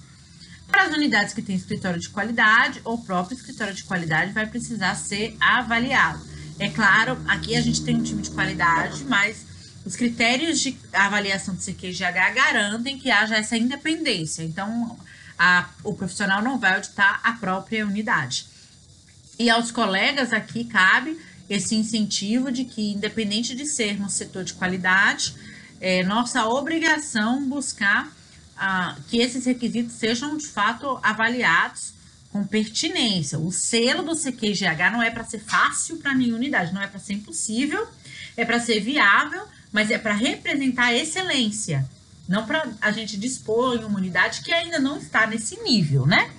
Para 0.69 0.85
as 0.85 0.95
unidades 0.95 1.35
que 1.35 1.43
têm 1.43 1.55
escritório 1.55 2.01
de 2.01 2.09
qualidade, 2.09 2.81
ou 2.83 2.97
próprio 2.97 3.37
escritório 3.37 3.75
de 3.75 3.85
qualidade 3.85 4.33
vai 4.33 4.47
precisar 4.47 4.95
ser 4.95 5.37
avaliado. 5.39 6.27
É 6.59 6.71
claro, 6.71 7.19
aqui 7.29 7.57
a 7.57 7.61
gente 7.61 7.85
tem 7.85 7.97
um 7.97 8.03
time 8.03 8.23
de 8.23 8.31
qualidade, 8.31 9.05
mas 9.05 9.46
os 9.87 9.95
critérios 9.95 10.59
de 10.59 10.77
avaliação 10.93 11.55
do 11.55 11.61
CQGH 11.61 12.35
garantem 12.35 12.99
que 12.99 13.09
haja 13.09 13.37
essa 13.37 13.57
independência. 13.57 14.43
Então, 14.43 14.99
a, 15.39 15.71
o 15.85 15.95
profissional 15.95 16.43
não 16.43 16.59
vai 16.59 16.75
auditar 16.75 17.21
a 17.23 17.35
própria 17.35 17.87
unidade. 17.87 18.49
E 19.39 19.49
aos 19.49 19.71
colegas 19.71 20.33
aqui 20.33 20.65
cabe 20.65 21.17
esse 21.49 21.77
incentivo 21.77 22.51
de 22.51 22.65
que, 22.65 22.95
independente 22.95 23.55
de 23.55 23.65
sermos 23.65 24.15
setor 24.15 24.43
de 24.43 24.55
qualidade, 24.55 25.37
é 25.81 26.03
nossa 26.03 26.45
obrigação 26.47 27.49
buscar 27.49 28.13
ah, 28.57 28.97
que 29.09 29.19
esses 29.19 29.45
requisitos 29.45 29.95
sejam 29.95 30.37
de 30.37 30.49
fato 30.49 30.99
avaliados 31.01 31.93
com 32.33 32.45
pertinência. 32.45 33.39
O 33.39 33.53
selo 33.53 34.03
do 34.03 34.17
CQGH 34.17 34.91
não 34.91 35.01
é 35.01 35.13
para 35.13 35.23
ser 35.23 35.39
fácil 35.39 35.99
para 35.99 36.13
nenhuma 36.13 36.39
unidade, 36.39 36.75
não 36.75 36.83
é 36.83 36.89
para 36.89 36.99
ser 36.99 37.13
impossível, 37.13 37.87
é 38.37 38.45
para 38.45 38.59
ser 38.59 38.81
viável 38.81 39.47
mas 39.77 39.91
é 39.91 39.99
para 39.99 40.15
representar 40.15 40.87
a 40.87 40.95
excelência, 40.95 41.87
não 42.27 42.47
para 42.47 42.67
a 42.81 42.91
gente 42.91 43.15
dispor 43.19 43.77
em 43.77 43.85
uma 43.85 43.99
unidade 43.99 44.41
que 44.41 44.51
ainda 44.51 44.79
não 44.79 44.97
está 44.97 45.27
nesse 45.27 45.63
nível, 45.63 46.07
né? 46.07 46.31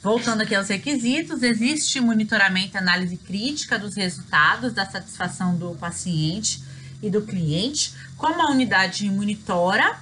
Voltando 0.00 0.42
aqui 0.42 0.54
aos 0.54 0.68
requisitos, 0.68 1.42
existe 1.42 1.98
monitoramento 1.98 2.76
e 2.76 2.78
análise 2.78 3.16
crítica 3.16 3.80
dos 3.80 3.96
resultados 3.96 4.72
da 4.72 4.86
satisfação 4.88 5.56
do 5.56 5.74
paciente 5.74 6.62
e 7.02 7.10
do 7.10 7.22
cliente. 7.22 7.92
Como 8.16 8.40
a 8.40 8.52
unidade 8.52 9.10
monitora 9.10 9.98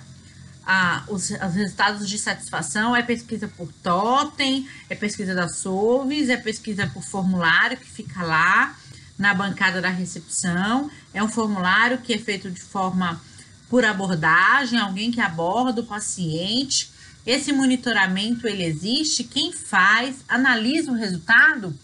ah, 0.67 1.03
os, 1.09 1.31
os, 1.31 1.55
resultados 1.55 2.07
de 2.07 2.19
satisfação, 2.19 2.95
é 2.95 3.03
pesquisa 3.03 3.49
por 3.49 3.73
totem, 3.83 4.69
é 4.91 4.95
pesquisa 4.95 5.35
da 5.35 5.49
SOVES, 5.49 6.29
é 6.29 6.37
pesquisa 6.37 6.87
por 6.89 7.03
formulário 7.03 7.79
que 7.79 7.91
fica 7.91 8.23
lá, 8.23 8.77
na 9.21 9.35
bancada 9.35 9.83
da 9.83 9.91
recepção. 9.91 10.91
É 11.13 11.23
um 11.23 11.29
formulário 11.29 11.99
que 11.99 12.15
é 12.15 12.19
feito 12.19 12.51
de 12.51 12.61
forma 12.61 13.21
por 13.69 13.85
abordagem, 13.85 14.81
alguém 14.81 15.13
que 15.13 15.21
aborda 15.21 15.83
o 15.83 15.87
paciente. 15.87 16.91
Esse 17.27 17.53
monitoramento 17.53 18.49
ele 18.49 18.65
existe, 18.65 19.23
quem 19.23 19.53
faz, 19.53 20.25
analisa 20.27 20.91
o 20.91 20.95
resultado. 20.95 21.79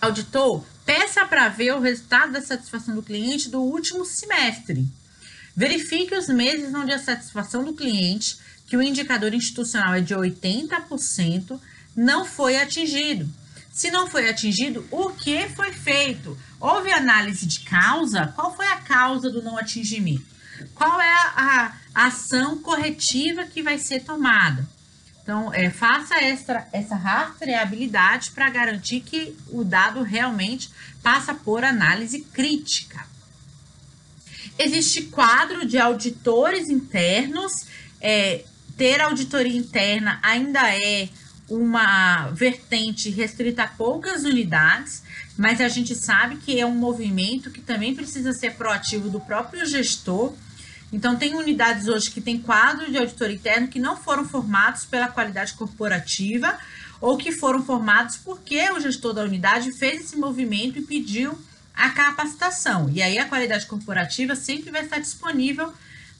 Auditor, 0.00 0.64
peça 0.86 1.26
para 1.26 1.50
ver 1.50 1.74
o 1.74 1.80
resultado 1.80 2.32
da 2.32 2.40
satisfação 2.40 2.94
do 2.94 3.02
cliente 3.02 3.50
do 3.50 3.60
último 3.60 4.06
semestre. 4.06 4.88
Verifique 5.54 6.14
os 6.14 6.28
meses 6.28 6.74
onde 6.74 6.92
a 6.92 6.98
satisfação 6.98 7.62
do 7.62 7.74
cliente, 7.74 8.38
que 8.66 8.76
o 8.76 8.82
indicador 8.82 9.34
institucional 9.34 9.92
é 9.92 10.00
de 10.00 10.14
80%, 10.14 11.60
não 11.94 12.24
foi 12.24 12.56
atingido. 12.56 13.28
Se 13.80 13.90
não 13.90 14.06
foi 14.06 14.28
atingido, 14.28 14.86
o 14.90 15.08
que 15.08 15.48
foi 15.48 15.72
feito? 15.72 16.36
Houve 16.60 16.92
análise 16.92 17.46
de 17.46 17.60
causa? 17.60 18.26
Qual 18.36 18.54
foi 18.54 18.66
a 18.66 18.76
causa 18.76 19.30
do 19.30 19.42
não 19.42 19.56
atingimento? 19.56 20.26
Qual 20.74 21.00
é 21.00 21.10
a, 21.10 21.72
a 21.94 22.06
ação 22.08 22.58
corretiva 22.58 23.44
que 23.44 23.62
vai 23.62 23.78
ser 23.78 24.00
tomada? 24.00 24.68
Então, 25.22 25.50
é, 25.54 25.70
faça 25.70 26.14
essa, 26.22 26.68
essa 26.74 26.94
rastreabilidade 26.94 28.32
para 28.32 28.50
garantir 28.50 29.00
que 29.00 29.34
o 29.48 29.64
dado 29.64 30.02
realmente 30.02 30.68
passa 31.02 31.32
por 31.32 31.64
análise 31.64 32.20
crítica. 32.20 33.06
Existe 34.58 35.04
quadro 35.04 35.64
de 35.64 35.78
auditores 35.78 36.68
internos. 36.68 37.50
É, 37.98 38.44
ter 38.76 39.00
auditoria 39.00 39.56
interna 39.56 40.20
ainda 40.22 40.60
é 40.70 41.08
uma 41.50 42.28
vertente 42.28 43.10
restrita 43.10 43.64
a 43.64 43.68
poucas 43.68 44.22
unidades, 44.22 45.02
mas 45.36 45.60
a 45.60 45.68
gente 45.68 45.94
sabe 45.96 46.36
que 46.36 46.60
é 46.60 46.64
um 46.64 46.74
movimento 46.74 47.50
que 47.50 47.60
também 47.60 47.94
precisa 47.94 48.32
ser 48.32 48.54
proativo 48.54 49.10
do 49.10 49.20
próprio 49.20 49.66
gestor. 49.66 50.32
Então, 50.92 51.16
tem 51.16 51.34
unidades 51.34 51.88
hoje 51.88 52.10
que 52.10 52.20
têm 52.20 52.40
quadro 52.40 52.90
de 52.90 52.96
auditor 52.96 53.30
interno 53.30 53.68
que 53.68 53.80
não 53.80 53.96
foram 53.96 54.24
formados 54.24 54.84
pela 54.84 55.08
qualidade 55.08 55.54
corporativa 55.54 56.56
ou 57.00 57.16
que 57.16 57.32
foram 57.32 57.64
formados 57.64 58.16
porque 58.16 58.70
o 58.70 58.80
gestor 58.80 59.12
da 59.12 59.22
unidade 59.22 59.72
fez 59.72 60.02
esse 60.02 60.16
movimento 60.16 60.78
e 60.78 60.82
pediu 60.82 61.36
a 61.74 61.90
capacitação. 61.90 62.90
E 62.92 63.02
aí, 63.02 63.18
a 63.18 63.26
qualidade 63.26 63.66
corporativa 63.66 64.36
sempre 64.36 64.70
vai 64.70 64.84
estar 64.84 64.98
disponível 64.98 65.72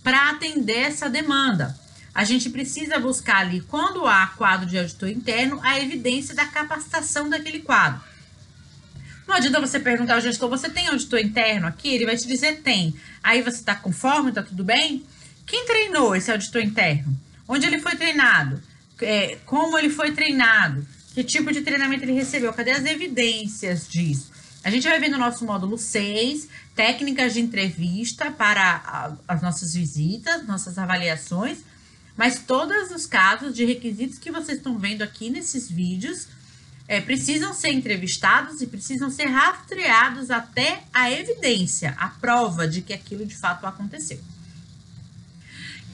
para 0.03 0.31
atender 0.31 0.79
essa 0.79 1.09
demanda 1.09 1.79
a 2.15 2.25
gente 2.25 2.51
precisa 2.51 2.99
buscar 2.99 3.39
ali, 3.39 3.61
quando 3.61 4.07
há 4.07 4.27
quadro 4.29 4.67
de 4.67 4.79
auditor 4.79 5.09
interno, 5.09 5.61
a 5.63 5.79
evidência 5.81 6.35
da 6.35 6.47
capacitação 6.47 7.29
daquele 7.29 7.61
quadro. 7.61 8.01
Não 9.27 9.37
adianta 9.37 9.61
você 9.61 9.79
perguntar 9.79 10.15
ao 10.15 10.21
gestor, 10.21 10.49
você 10.49 10.69
tem 10.69 10.89
auditor 10.89 11.21
interno 11.21 11.67
aqui? 11.67 11.95
Ele 11.95 12.07
vai 12.07 12.17
te 12.17 12.27
dizer 12.27 12.63
tem. 12.63 12.95
Aí 13.23 13.43
você 13.43 13.59
está 13.59 13.75
conforme, 13.75 14.31
está 14.31 14.43
tudo 14.43 14.65
bem? 14.65 15.05
Quem 15.47 15.67
treinou 15.67 16.17
esse 16.17 16.31
auditor 16.31 16.63
interno? 16.63 17.17
Onde 17.47 17.67
ele 17.67 17.79
foi 17.79 17.95
treinado? 17.97 18.61
é, 19.03 19.39
como 19.47 19.79
ele 19.79 19.91
foi 19.91 20.13
treinado, 20.13 20.87
que 21.15 21.25
tipo 21.25 21.53
de 21.53 21.63
treinamento 21.63 22.05
ele 22.05 22.13
recebeu, 22.13 22.53
cadê 22.53 22.73
as 22.73 22.85
evidências 22.85 23.89
disso? 23.89 24.31
A 24.63 24.71
gente 24.71 24.87
vai 24.87 25.01
ver 25.01 25.09
no 25.09 25.19
nosso 25.19 25.45
módulo 25.45 25.79
6, 25.79 26.49
técnicas 26.75 27.33
de 27.33 27.41
entrevista 27.41 28.31
para 28.31 29.17
as 29.27 29.41
nossas 29.41 29.75
visitas, 29.75 30.47
nossas 30.47 30.77
avaliações, 30.77 31.59
mas 32.21 32.39
todos 32.41 32.91
os 32.91 33.07
casos 33.07 33.55
de 33.55 33.65
requisitos 33.65 34.19
que 34.19 34.31
vocês 34.31 34.59
estão 34.59 34.79
vendo 34.79 35.01
aqui 35.01 35.31
nesses 35.31 35.71
vídeos 35.71 36.29
é, 36.87 37.01
precisam 37.01 37.55
ser 37.55 37.71
entrevistados 37.71 38.61
e 38.61 38.67
precisam 38.67 39.09
ser 39.09 39.25
rastreados 39.25 40.31
até 40.31 40.83
a 40.93 41.11
evidência, 41.11 41.95
a 41.99 42.09
prova 42.09 42.69
de 42.69 42.83
que 42.83 42.93
aquilo 42.93 43.25
de 43.25 43.35
fato 43.35 43.67
aconteceu. 43.67 44.21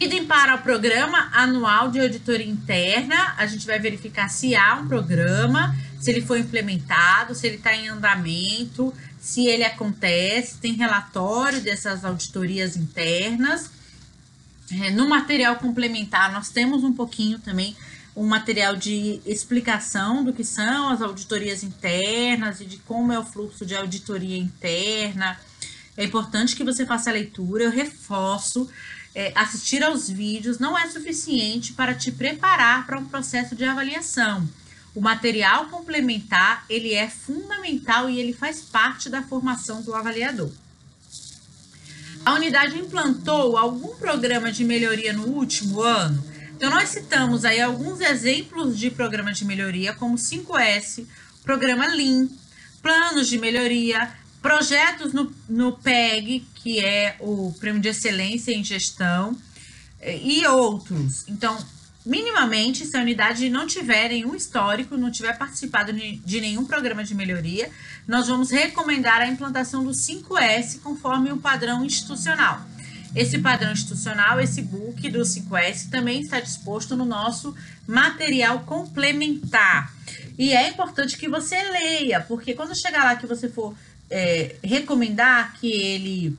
Idem 0.00 0.26
para 0.26 0.56
o 0.56 0.62
programa 0.62 1.30
anual 1.32 1.92
de 1.92 2.00
auditoria 2.00 2.44
interna, 2.44 3.36
a 3.38 3.46
gente 3.46 3.64
vai 3.64 3.78
verificar 3.78 4.28
se 4.28 4.56
há 4.56 4.74
um 4.74 4.88
programa, 4.88 5.76
se 6.00 6.10
ele 6.10 6.22
foi 6.22 6.40
implementado, 6.40 7.36
se 7.36 7.46
ele 7.46 7.58
está 7.58 7.72
em 7.72 7.86
andamento, 7.86 8.92
se 9.20 9.46
ele 9.46 9.62
acontece, 9.62 10.58
tem 10.58 10.72
relatório 10.72 11.60
dessas 11.60 12.04
auditorias 12.04 12.76
internas. 12.76 13.75
É, 14.70 14.90
no 14.90 15.08
material 15.08 15.56
complementar, 15.56 16.32
nós 16.32 16.48
temos 16.48 16.82
um 16.82 16.92
pouquinho 16.92 17.38
também 17.38 17.76
um 18.16 18.26
material 18.26 18.74
de 18.76 19.20
explicação 19.26 20.24
do 20.24 20.32
que 20.32 20.42
são 20.42 20.88
as 20.88 21.02
auditorias 21.02 21.62
internas 21.62 22.60
e 22.60 22.64
de 22.64 22.78
como 22.78 23.12
é 23.12 23.18
o 23.18 23.24
fluxo 23.24 23.66
de 23.66 23.76
auditoria 23.76 24.38
interna. 24.38 25.38
É 25.96 26.04
importante 26.04 26.56
que 26.56 26.64
você 26.64 26.86
faça 26.86 27.10
a 27.10 27.12
leitura, 27.12 27.64
eu 27.64 27.70
reforço 27.70 28.68
é, 29.16 29.32
assistir 29.34 29.82
aos 29.82 30.10
vídeos 30.10 30.58
não 30.58 30.76
é 30.76 30.86
suficiente 30.88 31.72
para 31.72 31.94
te 31.94 32.12
preparar 32.12 32.84
para 32.86 32.98
um 32.98 33.06
processo 33.06 33.56
de 33.56 33.64
avaliação. 33.64 34.46
O 34.94 35.00
material 35.00 35.66
complementar, 35.68 36.66
ele 36.68 36.92
é 36.92 37.08
fundamental 37.08 38.10
e 38.10 38.20
ele 38.20 38.34
faz 38.34 38.60
parte 38.60 39.08
da 39.08 39.22
formação 39.22 39.80
do 39.82 39.94
avaliador. 39.94 40.50
A 42.26 42.34
unidade 42.34 42.76
implantou 42.76 43.56
algum 43.56 43.94
programa 43.94 44.50
de 44.50 44.64
melhoria 44.64 45.12
no 45.12 45.28
último 45.28 45.80
ano? 45.80 46.24
Então, 46.56 46.68
nós 46.70 46.88
citamos 46.88 47.44
aí 47.44 47.60
alguns 47.60 48.00
exemplos 48.00 48.76
de 48.76 48.90
programas 48.90 49.38
de 49.38 49.44
melhoria, 49.44 49.94
como 49.94 50.16
5S, 50.16 51.06
programa 51.44 51.86
Lean, 51.86 52.28
planos 52.82 53.28
de 53.28 53.38
melhoria, 53.38 54.12
projetos 54.42 55.12
no, 55.12 55.32
no 55.48 55.74
PEG, 55.74 56.44
que 56.56 56.80
é 56.84 57.14
o 57.20 57.54
Prêmio 57.60 57.80
de 57.80 57.90
Excelência 57.90 58.50
em 58.52 58.64
Gestão, 58.64 59.38
eh, 60.00 60.18
e 60.20 60.44
outros. 60.48 61.22
Então, 61.28 61.56
minimamente, 62.06 62.86
se 62.86 62.96
a 62.96 63.00
unidade 63.00 63.50
não 63.50 63.66
tiver 63.66 64.10
nenhum 64.10 64.34
histórico, 64.34 64.96
não 64.96 65.10
tiver 65.10 65.36
participado 65.36 65.92
de 65.92 66.40
nenhum 66.40 66.64
programa 66.64 67.02
de 67.02 67.14
melhoria, 67.14 67.68
nós 68.06 68.28
vamos 68.28 68.50
recomendar 68.50 69.20
a 69.20 69.26
implantação 69.26 69.84
do 69.84 69.90
5S 69.90 70.80
conforme 70.80 71.32
o 71.32 71.36
padrão 71.36 71.84
institucional. 71.84 72.64
Esse 73.14 73.38
padrão 73.38 73.72
institucional, 73.72 74.40
esse 74.40 74.62
book 74.62 75.10
do 75.10 75.20
5S, 75.20 75.90
também 75.90 76.20
está 76.20 76.38
disposto 76.38 76.94
no 76.94 77.04
nosso 77.04 77.54
material 77.86 78.60
complementar. 78.60 79.92
E 80.38 80.52
é 80.52 80.68
importante 80.68 81.16
que 81.16 81.28
você 81.28 81.60
leia, 81.70 82.20
porque 82.20 82.54
quando 82.54 82.78
chegar 82.78 83.04
lá 83.04 83.16
que 83.16 83.26
você 83.26 83.48
for 83.48 83.74
é, 84.08 84.56
recomendar 84.62 85.54
que 85.54 85.72
ele 85.72 86.38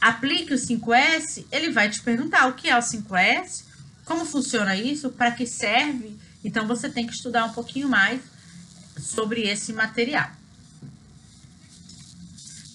aplique 0.00 0.54
o 0.54 0.56
5S, 0.56 1.44
ele 1.52 1.70
vai 1.70 1.90
te 1.90 2.00
perguntar 2.00 2.46
o 2.46 2.54
que 2.54 2.68
é 2.68 2.76
o 2.76 2.80
5S, 2.80 3.65
como 4.06 4.24
funciona 4.24 4.74
isso, 4.74 5.10
para 5.10 5.32
que 5.32 5.44
serve. 5.44 6.16
Então 6.42 6.66
você 6.66 6.88
tem 6.88 7.06
que 7.06 7.12
estudar 7.12 7.44
um 7.44 7.52
pouquinho 7.52 7.88
mais 7.88 8.22
sobre 8.98 9.42
esse 9.42 9.74
material. 9.74 10.30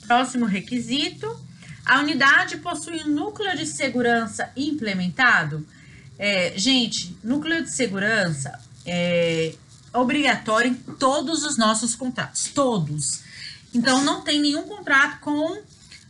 Próximo 0.06 0.46
requisito: 0.46 1.28
a 1.84 2.00
unidade 2.00 2.58
possui 2.58 3.02
um 3.04 3.08
núcleo 3.08 3.58
de 3.58 3.66
segurança 3.66 4.52
implementado. 4.56 5.66
É, 6.20 6.54
gente, 6.56 7.18
núcleo 7.24 7.64
de 7.64 7.72
segurança 7.72 8.60
é 8.86 9.56
obrigatório 9.94 10.72
em 10.72 10.76
todos 10.76 11.44
os 11.44 11.58
nossos 11.58 11.96
contratos, 11.96 12.52
todos. 12.54 13.22
Então, 13.74 14.04
não 14.04 14.22
tem 14.22 14.40
nenhum 14.40 14.64
contrato 14.64 15.20
com 15.22 15.62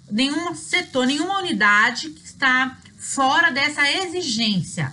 nenhum 0.10 0.54
setor, 0.56 1.06
nenhuma 1.06 1.40
unidade 1.40 2.10
que 2.10 2.26
está 2.26 2.78
fora 2.98 3.52
dessa 3.52 3.90
exigência. 3.90 4.92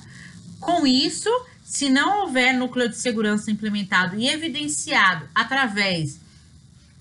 Com 0.61 0.87
isso, 0.87 1.31
se 1.64 1.88
não 1.88 2.23
houver 2.23 2.55
núcleo 2.55 2.88
de 2.88 2.97
segurança 2.97 3.51
implementado 3.51 4.18
e 4.18 4.29
evidenciado 4.29 5.27
através 5.35 6.18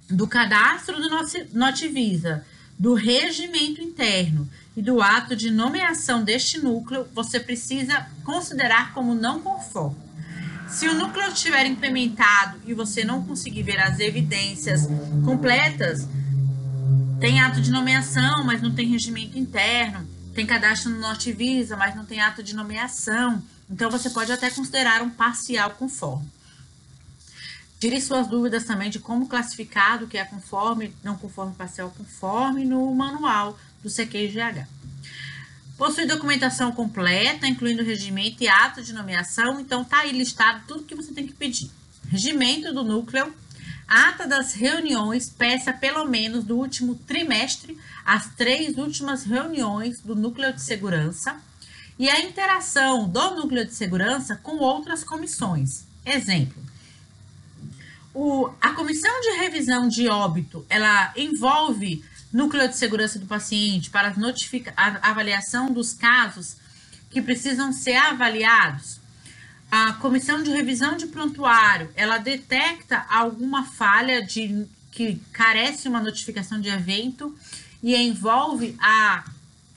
do 0.09 0.27
cadastro 0.27 1.01
do 1.01 1.09
Notivisa, 1.53 2.45
do 2.77 2.93
regimento 2.93 3.81
interno 3.81 4.47
e 4.75 4.81
do 4.81 5.01
ato 5.01 5.35
de 5.35 5.49
nomeação 5.49 6.23
deste 6.23 6.59
núcleo, 6.59 7.07
você 7.13 7.39
precisa 7.39 8.05
considerar 8.23 8.93
como 8.93 9.15
não 9.15 9.41
conforme. 9.41 9.97
Se 10.69 10.87
o 10.87 10.93
núcleo 10.93 11.27
estiver 11.29 11.65
implementado 11.65 12.59
e 12.65 12.73
você 12.73 13.03
não 13.03 13.23
conseguir 13.23 13.63
ver 13.63 13.79
as 13.79 13.99
evidências 13.99 14.87
completas, 15.25 16.07
tem 17.19 17.39
ato 17.39 17.61
de 17.61 17.71
nomeação, 17.71 18.43
mas 18.43 18.61
não 18.61 18.73
tem 18.73 18.87
regimento 18.87 19.37
interno, 19.39 20.07
tem 20.37 20.45
cadastro 20.45 20.91
no 20.91 20.99
Norte 20.99 21.31
Visa, 21.31 21.75
mas 21.75 21.95
não 21.95 22.05
tem 22.05 22.21
ato 22.21 22.43
de 22.43 22.55
nomeação. 22.55 23.41
Então 23.67 23.89
você 23.89 24.07
pode 24.07 24.31
até 24.31 24.51
considerar 24.51 25.01
um 25.01 25.09
parcial 25.09 25.71
conforme. 25.71 26.27
Tire 27.79 27.99
suas 27.99 28.27
dúvidas 28.27 28.63
também 28.63 28.91
de 28.91 28.99
como 28.99 29.27
classificar 29.27 30.03
o 30.03 30.07
que 30.07 30.15
é 30.15 30.23
conforme, 30.23 30.93
não 31.03 31.17
conforme, 31.17 31.55
parcial 31.55 31.89
conforme 31.89 32.65
no 32.65 32.93
manual 32.93 33.57
do 33.81 33.89
CQGH. 33.89 34.67
Possui 35.75 36.05
documentação 36.05 36.71
completa, 36.71 37.47
incluindo 37.47 37.83
regimento 37.83 38.43
e 38.43 38.47
ato 38.47 38.83
de 38.83 38.93
nomeação, 38.93 39.59
então 39.59 39.83
tá 39.83 40.01
aí 40.01 40.11
listado 40.11 40.61
tudo 40.67 40.83
que 40.83 40.93
você 40.93 41.13
tem 41.13 41.25
que 41.25 41.33
pedir. 41.33 41.71
Regimento 42.11 42.71
do 42.71 42.83
núcleo, 42.83 43.33
ata 43.87 44.27
das 44.27 44.53
reuniões, 44.53 45.29
peça 45.29 45.73
pelo 45.73 46.05
menos 46.05 46.43
do 46.43 46.57
último 46.57 46.93
trimestre, 46.93 47.75
as 48.07 48.29
três 48.35 48.77
últimas 48.77 49.25
reuniões 49.25 49.99
do 49.99 50.15
núcleo 50.15 50.53
de 50.53 50.61
segurança 50.61 51.35
e 51.99 52.09
a 52.09 52.21
interação 52.21 53.05
do 53.09 53.35
núcleo 53.35 53.65
de 53.65 53.73
segurança 53.73 54.37
com 54.37 54.59
outras 54.59 55.03
comissões. 55.03 55.83
Exemplo, 56.05 56.63
o, 58.13 58.49
a 58.61 58.71
comissão 58.71 59.19
de 59.19 59.31
revisão 59.31 59.89
de 59.89 60.07
óbito, 60.07 60.65
ela 60.69 61.11
envolve 61.17 62.01
núcleo 62.31 62.69
de 62.69 62.77
segurança 62.77 63.19
do 63.19 63.25
paciente 63.25 63.89
para 63.89 64.13
a 64.77 65.09
avaliação 65.09 65.69
dos 65.69 65.93
casos 65.93 66.55
que 67.09 67.21
precisam 67.21 67.73
ser 67.73 67.97
avaliados. 67.97 69.01
A 69.69 69.91
comissão 69.93 70.41
de 70.41 70.49
revisão 70.49 70.95
de 70.95 71.07
prontuário, 71.07 71.91
ela 71.93 72.19
detecta 72.19 73.05
alguma 73.09 73.65
falha 73.65 74.25
de 74.25 74.65
que 74.91 75.21
carece 75.33 75.89
uma 75.89 75.99
notificação 75.99 76.61
de 76.61 76.69
evento 76.69 77.37
e 77.87 77.95
envolve 77.95 78.75
a, 78.81 79.23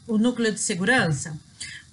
o 0.09 0.19
núcleo 0.19 0.53
de 0.53 0.59
segurança. 0.59 1.39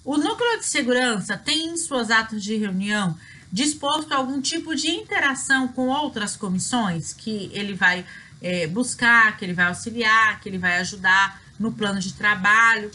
O 0.04 0.16
núcleo 0.16 0.58
de 0.58 0.64
segurança 0.64 1.36
tem 1.36 1.68
em 1.68 1.76
suas 1.76 2.10
atas 2.10 2.42
de 2.42 2.56
reunião 2.56 3.16
disposto 3.52 4.10
algum 4.10 4.40
tipo 4.40 4.74
de 4.74 4.88
interação 4.88 5.68
com 5.68 5.86
outras 5.86 6.34
comissões 6.34 7.12
que 7.12 7.48
ele 7.52 7.72
vai 7.72 8.04
é, 8.42 8.66
buscar, 8.66 9.36
que 9.36 9.44
ele 9.44 9.52
vai 9.52 9.66
auxiliar, 9.66 10.40
que 10.40 10.48
ele 10.48 10.58
vai 10.58 10.78
ajudar 10.80 11.40
no 11.56 11.70
plano 11.70 12.00
de 12.00 12.12
trabalho. 12.12 12.90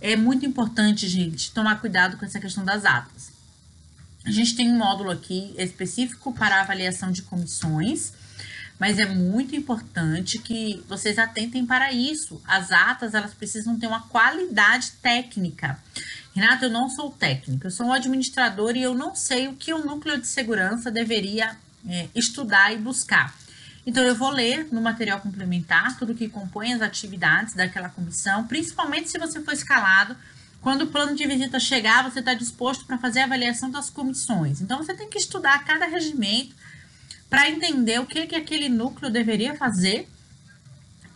É 0.00 0.16
muito 0.16 0.46
importante, 0.46 1.06
gente, 1.06 1.52
tomar 1.52 1.78
cuidado 1.78 2.16
com 2.16 2.24
essa 2.24 2.40
questão 2.40 2.64
das 2.64 2.86
atas. 2.86 3.32
A 4.24 4.30
gente 4.30 4.56
tem 4.56 4.72
um 4.72 4.78
módulo 4.78 5.10
aqui 5.10 5.54
específico 5.58 6.32
para 6.32 6.62
avaliação 6.62 7.12
de 7.12 7.20
comissões, 7.20 8.14
mas 8.82 8.98
é 8.98 9.06
muito 9.06 9.54
importante 9.54 10.40
que 10.40 10.82
vocês 10.88 11.16
atentem 11.16 11.64
para 11.64 11.92
isso. 11.92 12.42
As 12.44 12.72
atas, 12.72 13.14
elas 13.14 13.32
precisam 13.32 13.78
ter 13.78 13.86
uma 13.86 14.08
qualidade 14.08 14.90
técnica. 15.00 15.78
Renata, 16.34 16.64
eu 16.64 16.70
não 16.70 16.90
sou 16.90 17.08
técnica, 17.12 17.68
eu 17.68 17.70
sou 17.70 17.86
um 17.86 17.92
administrador 17.92 18.74
e 18.74 18.82
eu 18.82 18.92
não 18.92 19.14
sei 19.14 19.46
o 19.46 19.54
que 19.54 19.72
o 19.72 19.86
núcleo 19.86 20.20
de 20.20 20.26
segurança 20.26 20.90
deveria 20.90 21.56
é, 21.88 22.08
estudar 22.12 22.72
e 22.72 22.76
buscar. 22.76 23.32
Então, 23.86 24.02
eu 24.02 24.16
vou 24.16 24.30
ler 24.30 24.66
no 24.72 24.82
material 24.82 25.20
complementar 25.20 25.96
tudo 25.96 26.12
que 26.12 26.28
compõe 26.28 26.72
as 26.72 26.82
atividades 26.82 27.54
daquela 27.54 27.88
comissão, 27.88 28.48
principalmente 28.48 29.08
se 29.08 29.16
você 29.16 29.40
for 29.42 29.54
escalado. 29.54 30.16
Quando 30.60 30.82
o 30.82 30.86
plano 30.88 31.14
de 31.14 31.24
visita 31.24 31.60
chegar, 31.60 32.02
você 32.02 32.18
está 32.18 32.34
disposto 32.34 32.84
para 32.84 32.98
fazer 32.98 33.20
a 33.20 33.24
avaliação 33.26 33.70
das 33.70 33.88
comissões. 33.88 34.60
Então, 34.60 34.78
você 34.78 34.92
tem 34.92 35.08
que 35.08 35.18
estudar 35.18 35.64
cada 35.64 35.86
regimento 35.86 36.52
para 37.32 37.48
entender 37.48 37.98
o 37.98 38.04
que, 38.04 38.26
que 38.26 38.34
aquele 38.34 38.68
núcleo 38.68 39.10
deveria 39.10 39.56
fazer 39.56 40.06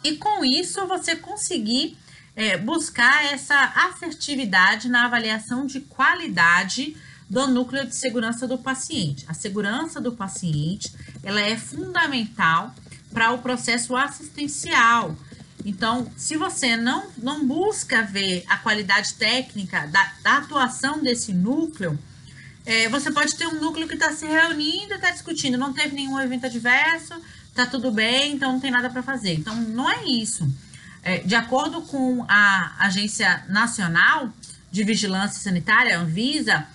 e, 0.02 0.16
com 0.16 0.42
isso, 0.42 0.87
você 0.87 1.14
conseguir 1.14 1.98
é, 2.35 2.57
buscar 2.57 3.26
essa 3.26 3.55
assertividade 3.90 4.88
na 4.88 5.05
avaliação 5.05 5.66
de 5.66 5.83
qualidade 5.83 6.96
do 7.29 7.46
núcleo 7.46 7.87
de 7.87 7.94
segurança 7.94 8.48
do 8.48 8.57
paciente. 8.57 9.26
A 9.29 9.35
segurança 9.35 10.00
do 10.00 10.11
paciente, 10.11 10.90
ela 11.22 11.42
é 11.42 11.55
fundamental 11.55 12.74
para 13.12 13.33
o 13.33 13.38
processo 13.42 13.94
assistencial. 13.94 15.14
Então, 15.66 16.11
se 16.16 16.35
você 16.38 16.79
não, 16.79 17.11
não 17.18 17.46
busca 17.46 18.02
ver 18.02 18.42
a 18.48 18.57
qualidade 18.57 19.12
técnica 19.16 19.87
da, 19.88 20.14
da 20.22 20.38
atuação 20.38 21.02
desse 21.02 21.35
núcleo, 21.35 21.98
é, 22.66 22.88
você 22.88 23.12
pode 23.12 23.37
ter 23.37 23.46
um 23.46 23.61
núcleo 23.61 23.87
que 23.87 23.94
está 23.94 24.12
se 24.12 24.26
reunindo, 24.26 24.94
está 24.94 25.12
discutindo, 25.12 25.57
não 25.57 25.72
teve 25.72 25.94
nenhum 25.94 26.20
evento 26.20 26.46
adverso, 26.46 27.14
está 27.48 27.64
tudo 27.64 27.92
bem, 27.92 28.33
então 28.33 28.52
não 28.52 28.61
tem 28.61 28.72
nada 28.72 28.90
para 28.90 29.02
fazer. 29.02 29.35
Então, 29.35 29.55
não 29.55 29.88
é 29.88 30.05
isso. 30.05 30.46
É, 31.02 31.18
de 31.18 31.37
acordo 31.37 31.83
com 31.83 32.26
a 32.29 32.74
Agência 32.81 33.44
Nacional 33.48 34.33
de 34.72 34.83
Vigilância 34.83 35.40
Sanitária, 35.40 35.96
Anvisa, 35.96 36.66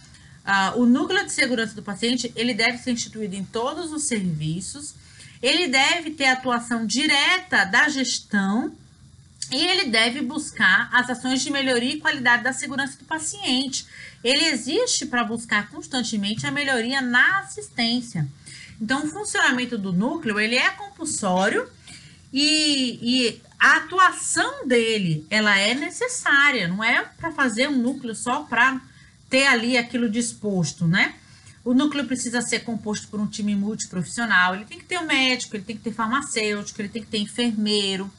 uh, 0.45 0.79
o 0.79 0.85
núcleo 0.85 1.25
de 1.25 1.33
segurança 1.33 1.75
do 1.75 1.83
paciente 1.83 2.31
ele 2.35 2.53
deve 2.53 2.77
ser 2.77 2.91
instituído 2.91 3.35
em 3.35 3.43
todos 3.43 3.91
os 3.91 4.03
serviços, 4.03 4.95
ele 5.41 5.67
deve 5.67 6.11
ter 6.11 6.27
atuação 6.27 6.85
direta 6.85 7.65
da 7.65 7.89
gestão 7.89 8.73
e 9.51 9.65
ele 9.67 9.89
deve 9.89 10.21
buscar 10.21 10.89
as 10.93 11.09
ações 11.09 11.41
de 11.41 11.51
melhoria 11.51 11.95
e 11.95 11.99
qualidade 11.99 12.43
da 12.43 12.53
segurança 12.53 12.97
do 12.97 13.03
paciente. 13.03 13.85
Ele 14.23 14.45
existe 14.45 15.05
para 15.05 15.23
buscar 15.23 15.69
constantemente 15.69 16.45
a 16.45 16.51
melhoria 16.51 17.01
na 17.01 17.39
assistência. 17.39 18.27
Então, 18.79 19.03
o 19.03 19.07
funcionamento 19.07 19.77
do 19.77 19.93
núcleo 19.93 20.39
ele 20.39 20.55
é 20.55 20.69
compulsório 20.71 21.67
e, 22.33 22.99
e 23.01 23.41
a 23.59 23.77
atuação 23.77 24.67
dele 24.67 25.25
ela 25.29 25.57
é 25.57 25.73
necessária, 25.73 26.67
não 26.67 26.83
é 26.83 27.03
para 27.17 27.31
fazer 27.31 27.67
um 27.69 27.77
núcleo 27.77 28.15
só 28.15 28.43
para 28.43 28.81
ter 29.29 29.45
ali 29.47 29.77
aquilo 29.77 30.09
disposto, 30.09 30.87
né? 30.87 31.15
O 31.63 31.73
núcleo 31.75 32.05
precisa 32.05 32.41
ser 32.41 32.61
composto 32.61 33.07
por 33.07 33.19
um 33.19 33.27
time 33.27 33.55
multiprofissional, 33.55 34.55
ele 34.55 34.65
tem 34.65 34.79
que 34.79 34.85
ter 34.85 34.97
um 34.97 35.05
médico, 35.05 35.55
ele 35.55 35.63
tem 35.63 35.77
que 35.77 35.83
ter 35.83 35.93
farmacêutico, 35.93 36.81
ele 36.81 36.89
tem 36.89 37.03
que 37.03 37.09
ter 37.09 37.19
enfermeiro. 37.19 38.11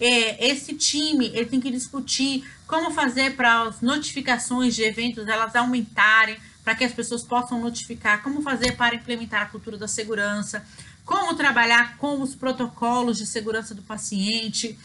É, 0.00 0.48
esse 0.48 0.74
time 0.74 1.26
ele 1.26 1.46
tem 1.46 1.60
que 1.60 1.70
discutir 1.70 2.44
como 2.66 2.90
fazer 2.90 3.36
para 3.36 3.62
as 3.62 3.80
notificações 3.80 4.74
de 4.74 4.82
eventos 4.82 5.28
elas 5.28 5.54
aumentarem, 5.54 6.36
para 6.64 6.74
que 6.74 6.84
as 6.84 6.92
pessoas 6.92 7.22
possam 7.22 7.60
notificar, 7.60 8.22
como 8.22 8.42
fazer 8.42 8.76
para 8.76 8.94
implementar 8.94 9.42
a 9.42 9.46
cultura 9.46 9.76
da 9.76 9.86
segurança, 9.86 10.64
como 11.04 11.34
trabalhar 11.34 11.98
com 11.98 12.20
os 12.22 12.34
protocolos 12.34 13.18
de 13.18 13.26
segurança 13.26 13.74
do 13.74 13.82
paciente. 13.82 14.78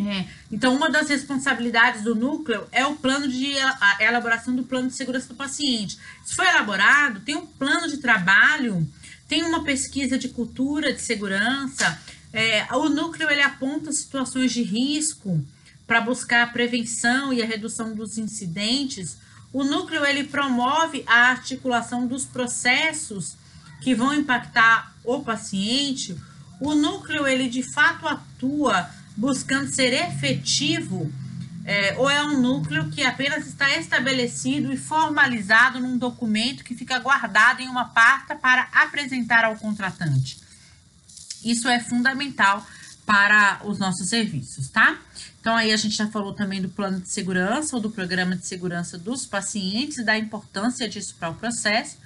É, 0.00 0.26
então, 0.50 0.74
uma 0.74 0.88
das 0.90 1.08
responsabilidades 1.08 2.02
do 2.02 2.14
núcleo 2.14 2.66
é 2.70 2.86
o 2.86 2.94
plano 2.94 3.28
de 3.28 3.52
elaboração 4.00 4.54
do 4.54 4.62
plano 4.62 4.88
de 4.88 4.94
segurança 4.94 5.28
do 5.28 5.34
paciente. 5.34 5.98
Se 6.24 6.34
foi 6.34 6.46
elaborado, 6.46 7.20
tem 7.20 7.36
um 7.36 7.46
plano 7.46 7.88
de 7.88 7.98
trabalho, 7.98 8.86
tem 9.28 9.42
uma 9.42 9.64
pesquisa 9.64 10.16
de 10.16 10.28
cultura 10.28 10.92
de 10.92 11.00
segurança. 11.00 12.00
É, 12.32 12.66
o 12.74 12.88
núcleo 12.88 13.30
ele 13.30 13.42
aponta 13.42 13.90
situações 13.92 14.52
de 14.52 14.62
risco 14.62 15.44
para 15.86 16.00
buscar 16.00 16.42
a 16.42 16.46
prevenção 16.46 17.32
e 17.32 17.42
a 17.42 17.46
redução 17.46 17.94
dos 17.94 18.18
incidentes. 18.18 19.16
O 19.52 19.64
núcleo 19.64 20.04
ele 20.04 20.24
promove 20.24 21.04
a 21.06 21.30
articulação 21.30 22.06
dos 22.06 22.24
processos 22.24 23.36
que 23.80 23.94
vão 23.94 24.12
impactar 24.12 24.94
o 25.04 25.20
paciente, 25.20 26.16
o 26.60 26.74
núcleo 26.74 27.26
ele 27.26 27.48
de 27.48 27.62
fato 27.62 28.06
atua 28.06 28.90
buscando 29.16 29.72
ser 29.72 29.92
efetivo 29.92 31.10
é, 31.64 31.94
ou 31.98 32.08
é 32.08 32.22
um 32.24 32.40
núcleo 32.40 32.88
que 32.90 33.04
apenas 33.04 33.46
está 33.46 33.76
estabelecido 33.76 34.72
e 34.72 34.76
formalizado 34.76 35.78
num 35.78 35.98
documento 35.98 36.64
que 36.64 36.74
fica 36.74 36.98
guardado 36.98 37.60
em 37.60 37.68
uma 37.68 37.84
pasta 37.84 38.34
para 38.34 38.68
apresentar 38.72 39.44
ao 39.44 39.54
contratante. 39.56 40.47
Isso 41.44 41.68
é 41.68 41.80
fundamental 41.80 42.66
para 43.06 43.60
os 43.64 43.78
nossos 43.78 44.08
serviços, 44.08 44.68
tá? 44.68 44.98
Então, 45.40 45.56
aí 45.56 45.72
a 45.72 45.76
gente 45.76 45.96
já 45.96 46.08
falou 46.08 46.34
também 46.34 46.60
do 46.60 46.68
plano 46.68 47.00
de 47.00 47.08
segurança 47.08 47.74
ou 47.76 47.80
do 47.80 47.90
programa 47.90 48.36
de 48.36 48.46
segurança 48.46 48.98
dos 48.98 49.24
pacientes, 49.24 50.04
da 50.04 50.18
importância 50.18 50.88
disso 50.88 51.14
para 51.18 51.30
o 51.30 51.34
processo 51.34 51.96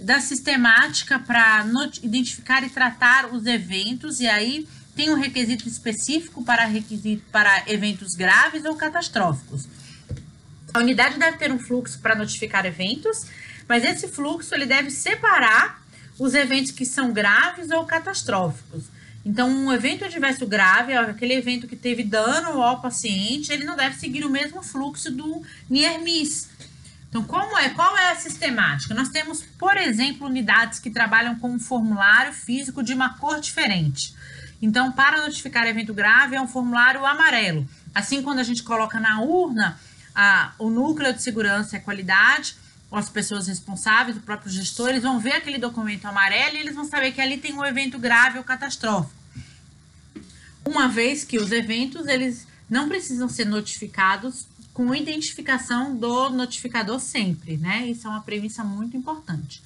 da 0.00 0.20
sistemática 0.20 1.18
para 1.18 1.64
identificar 2.02 2.62
e 2.62 2.68
tratar 2.68 3.32
os 3.32 3.46
eventos, 3.46 4.20
e 4.20 4.28
aí 4.28 4.68
tem 4.94 5.10
um 5.10 5.14
requisito 5.14 5.68
específico 5.68 6.44
para 6.44 6.64
requisito 6.66 7.22
para 7.30 7.64
eventos 7.66 8.14
graves 8.14 8.64
ou 8.64 8.74
catastróficos. 8.74 9.66
A 10.72 10.80
unidade 10.80 11.18
deve 11.18 11.38
ter 11.38 11.50
um 11.50 11.58
fluxo 11.58 11.98
para 12.00 12.14
notificar 12.14 12.66
eventos, 12.66 13.26
mas 13.68 13.84
esse 13.84 14.08
fluxo 14.08 14.54
ele 14.54 14.66
deve 14.66 14.90
separar 14.90 15.82
os 16.18 16.34
eventos 16.34 16.70
que 16.70 16.84
são 16.84 17.12
graves 17.12 17.70
ou 17.70 17.84
catastróficos. 17.84 18.84
Então, 19.24 19.48
um 19.48 19.72
evento 19.72 20.04
adverso 20.04 20.46
grave, 20.46 20.94
aquele 20.94 21.34
evento 21.34 21.66
que 21.66 21.74
teve 21.74 22.04
dano 22.04 22.62
ao 22.62 22.80
paciente, 22.80 23.52
ele 23.52 23.64
não 23.64 23.76
deve 23.76 23.96
seguir 23.96 24.24
o 24.24 24.30
mesmo 24.30 24.62
fluxo 24.62 25.10
do 25.10 25.42
NIR-MIS, 25.68 26.48
então, 27.16 27.24
como 27.24 27.56
é, 27.56 27.70
qual 27.70 27.96
é 27.96 28.10
a 28.10 28.16
sistemática? 28.16 28.94
Nós 28.94 29.08
temos, 29.08 29.40
por 29.40 29.74
exemplo, 29.78 30.26
unidades 30.26 30.78
que 30.78 30.90
trabalham 30.90 31.38
com 31.38 31.50
um 31.50 31.58
formulário 31.58 32.30
físico 32.30 32.82
de 32.82 32.92
uma 32.92 33.16
cor 33.16 33.40
diferente. 33.40 34.14
Então, 34.60 34.92
para 34.92 35.22
notificar 35.22 35.66
evento 35.66 35.94
grave, 35.94 36.36
é 36.36 36.40
um 36.42 36.46
formulário 36.46 37.06
amarelo. 37.06 37.66
Assim, 37.94 38.20
quando 38.22 38.40
a 38.40 38.42
gente 38.42 38.62
coloca 38.62 39.00
na 39.00 39.22
urna 39.22 39.80
a, 40.14 40.52
o 40.58 40.68
núcleo 40.68 41.14
de 41.14 41.22
segurança 41.22 41.78
e 41.78 41.80
qualidade, 41.80 42.54
as 42.90 43.08
pessoas 43.10 43.46
responsáveis, 43.46 44.16
os 44.16 44.24
próprios 44.24 44.54
gestores, 44.54 45.02
vão 45.02 45.18
ver 45.18 45.32
aquele 45.32 45.58
documento 45.58 46.06
amarelo 46.06 46.56
e 46.56 46.60
eles 46.60 46.74
vão 46.74 46.84
saber 46.84 47.12
que 47.12 47.20
ali 47.20 47.36
tem 47.36 47.52
um 47.52 47.64
evento 47.64 47.98
grave 47.98 48.38
ou 48.38 48.44
catastrófico. 48.44 49.14
Uma 50.64 50.88
vez 50.88 51.24
que 51.24 51.38
os 51.38 51.52
eventos, 51.52 52.06
eles 52.06 52.46
não 52.68 52.88
precisam 52.88 53.28
ser 53.28 53.44
notificados 53.44 54.46
com 54.72 54.94
identificação 54.94 55.96
do 55.96 56.30
notificador 56.30 57.00
sempre, 57.00 57.56
né? 57.56 57.86
Isso 57.86 58.06
é 58.06 58.10
uma 58.10 58.20
premissa 58.20 58.62
muito 58.62 58.96
importante. 58.96 59.62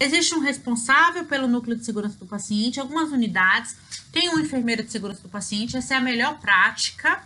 Existe 0.00 0.34
um 0.34 0.40
responsável 0.40 1.24
pelo 1.24 1.46
núcleo 1.46 1.76
de 1.76 1.84
segurança 1.84 2.18
do 2.18 2.26
paciente, 2.26 2.80
algumas 2.80 3.12
unidades 3.12 3.76
têm 4.10 4.30
um 4.30 4.40
enfermeiro 4.40 4.82
de 4.82 4.90
segurança 4.90 5.22
do 5.22 5.28
paciente, 5.28 5.76
essa 5.76 5.94
é 5.94 5.96
a 5.96 6.00
melhor 6.00 6.40
prática, 6.40 7.22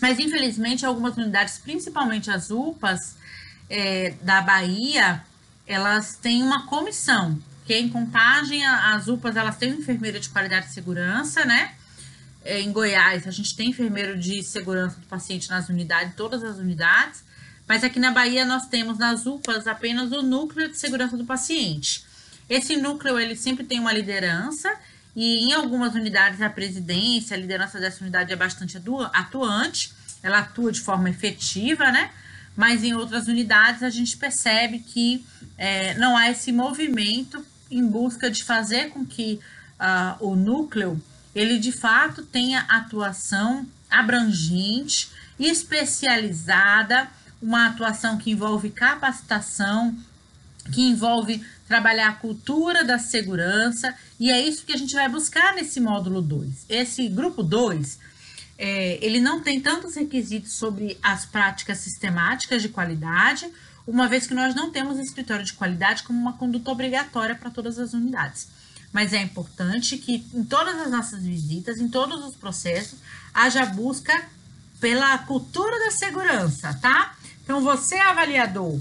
mas 0.00 0.18
infelizmente 0.18 0.86
algumas 0.86 1.16
unidades, 1.16 1.58
principalmente 1.58 2.30
as 2.30 2.50
UPAs 2.50 3.16
é, 3.68 4.14
da 4.22 4.40
Bahia, 4.40 5.22
elas 5.66 6.16
têm 6.16 6.42
uma 6.42 6.66
comissão, 6.66 7.38
que 7.64 7.74
em 7.74 7.88
contagem 7.88 8.64
as 8.66 9.08
UPAs 9.08 9.36
elas 9.36 9.56
têm 9.56 9.70
enfermeiro 9.70 10.20
de 10.20 10.28
qualidade 10.28 10.66
de 10.66 10.72
segurança, 10.72 11.44
né? 11.44 11.74
é, 12.44 12.60
em 12.60 12.70
Goiás, 12.70 13.26
a 13.26 13.30
gente 13.30 13.56
tem 13.56 13.70
enfermeiro 13.70 14.18
de 14.18 14.42
segurança 14.42 15.00
do 15.00 15.06
paciente 15.06 15.48
nas 15.48 15.68
unidades, 15.68 16.14
todas 16.14 16.44
as 16.44 16.58
unidades, 16.58 17.24
mas 17.66 17.82
aqui 17.82 17.98
na 17.98 18.10
Bahia 18.10 18.44
nós 18.44 18.66
temos 18.66 18.98
nas 18.98 19.24
UPAs 19.24 19.66
apenas 19.66 20.12
o 20.12 20.22
núcleo 20.22 20.68
de 20.68 20.76
segurança 20.76 21.16
do 21.16 21.24
paciente. 21.24 22.04
Esse 22.48 22.76
núcleo 22.76 23.18
ele 23.18 23.34
sempre 23.34 23.64
tem 23.64 23.80
uma 23.80 23.92
liderança 23.92 24.70
e 25.16 25.46
em 25.46 25.52
algumas 25.54 25.94
unidades 25.94 26.42
a 26.42 26.50
presidência, 26.50 27.34
a 27.34 27.40
liderança 27.40 27.80
dessa 27.80 28.02
unidade 28.02 28.30
é 28.30 28.36
bastante 28.36 28.76
atuante, 29.14 29.92
ela 30.22 30.40
atua 30.40 30.70
de 30.70 30.80
forma 30.80 31.08
efetiva, 31.08 31.90
né? 31.90 32.10
Mas 32.56 32.84
em 32.84 32.94
outras 32.94 33.26
unidades 33.26 33.82
a 33.82 33.90
gente 33.90 34.16
percebe 34.16 34.78
que 34.78 35.24
é, 35.58 35.94
não 35.94 36.16
há 36.16 36.30
esse 36.30 36.52
movimento 36.52 37.44
em 37.70 37.86
busca 37.86 38.30
de 38.30 38.44
fazer 38.44 38.90
com 38.90 39.04
que 39.04 39.40
uh, 39.80 40.24
o 40.24 40.36
núcleo 40.36 41.00
ele 41.34 41.58
de 41.58 41.72
fato 41.72 42.22
tenha 42.22 42.60
atuação 42.68 43.66
abrangente, 43.90 45.10
especializada, 45.38 47.08
uma 47.42 47.66
atuação 47.66 48.16
que 48.16 48.30
envolve 48.30 48.70
capacitação, 48.70 49.96
que 50.72 50.82
envolve 50.82 51.44
trabalhar 51.66 52.08
a 52.08 52.14
cultura 52.14 52.84
da 52.84 52.98
segurança, 52.98 53.94
e 54.18 54.30
é 54.30 54.40
isso 54.40 54.64
que 54.64 54.72
a 54.72 54.76
gente 54.76 54.94
vai 54.94 55.08
buscar 55.08 55.54
nesse 55.54 55.80
módulo 55.80 56.22
2. 56.22 56.66
Esse 56.68 57.08
grupo 57.08 57.42
2, 57.42 57.98
é, 58.58 58.98
ele 59.04 59.20
não 59.20 59.40
tem 59.40 59.60
tantos 59.60 59.96
requisitos 59.96 60.52
sobre 60.52 60.98
as 61.02 61.24
práticas 61.26 61.78
sistemáticas 61.78 62.62
de 62.62 62.68
qualidade, 62.68 63.46
uma 63.86 64.08
vez 64.08 64.26
que 64.26 64.34
nós 64.34 64.54
não 64.54 64.70
temos 64.70 64.98
escritório 64.98 65.44
de 65.44 65.52
qualidade 65.52 66.02
como 66.02 66.18
uma 66.18 66.32
conduta 66.34 66.70
obrigatória 66.70 67.34
para 67.34 67.50
todas 67.50 67.78
as 67.78 67.92
unidades 67.92 68.48
mas 68.94 69.12
é 69.12 69.20
importante 69.20 69.98
que 69.98 70.24
em 70.32 70.44
todas 70.44 70.80
as 70.80 70.88
nossas 70.88 71.24
visitas, 71.24 71.80
em 71.80 71.88
todos 71.88 72.24
os 72.24 72.36
processos, 72.36 73.00
haja 73.34 73.66
busca 73.66 74.24
pela 74.80 75.18
cultura 75.18 75.76
da 75.80 75.90
segurança, 75.90 76.72
tá? 76.80 77.16
Então, 77.42 77.60
você, 77.60 77.96
avaliador, 77.96 78.78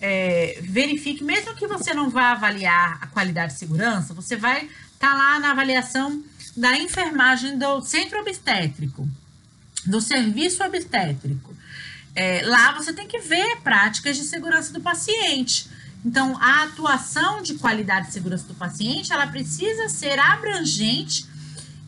é, 0.00 0.60
verifique, 0.62 1.24
mesmo 1.24 1.56
que 1.56 1.66
você 1.66 1.92
não 1.92 2.08
vá 2.08 2.30
avaliar 2.30 2.98
a 3.02 3.08
qualidade 3.08 3.54
de 3.54 3.58
segurança, 3.58 4.14
você 4.14 4.36
vai 4.36 4.66
estar 4.66 5.10
tá 5.10 5.14
lá 5.14 5.40
na 5.40 5.50
avaliação 5.50 6.22
da 6.56 6.78
enfermagem 6.78 7.58
do 7.58 7.80
centro 7.82 8.20
obstétrico, 8.20 9.08
do 9.86 10.00
serviço 10.00 10.62
obstétrico. 10.64 11.54
é, 12.14 12.42
lá 12.44 12.72
você 12.72 12.92
tem 12.92 13.06
que 13.06 13.18
ver 13.18 13.60
práticas 13.62 14.16
de 14.16 14.24
segurança 14.24 14.72
do 14.72 14.80
paciente. 14.80 15.68
Então, 16.04 16.36
a 16.40 16.62
atuação 16.62 17.42
de 17.42 17.54
qualidade 17.54 18.08
e 18.08 18.12
segurança 18.12 18.46
do 18.46 18.54
paciente, 18.54 19.12
ela 19.12 19.26
precisa 19.26 19.88
ser 19.88 20.18
abrangente 20.18 21.26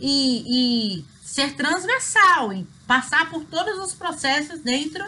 e, 0.00 0.98
e 0.98 1.04
ser 1.24 1.54
transversal, 1.54 2.52
e 2.52 2.66
passar 2.86 3.30
por 3.30 3.44
todos 3.44 3.78
os 3.78 3.94
processos 3.94 4.60
dentro 4.60 5.04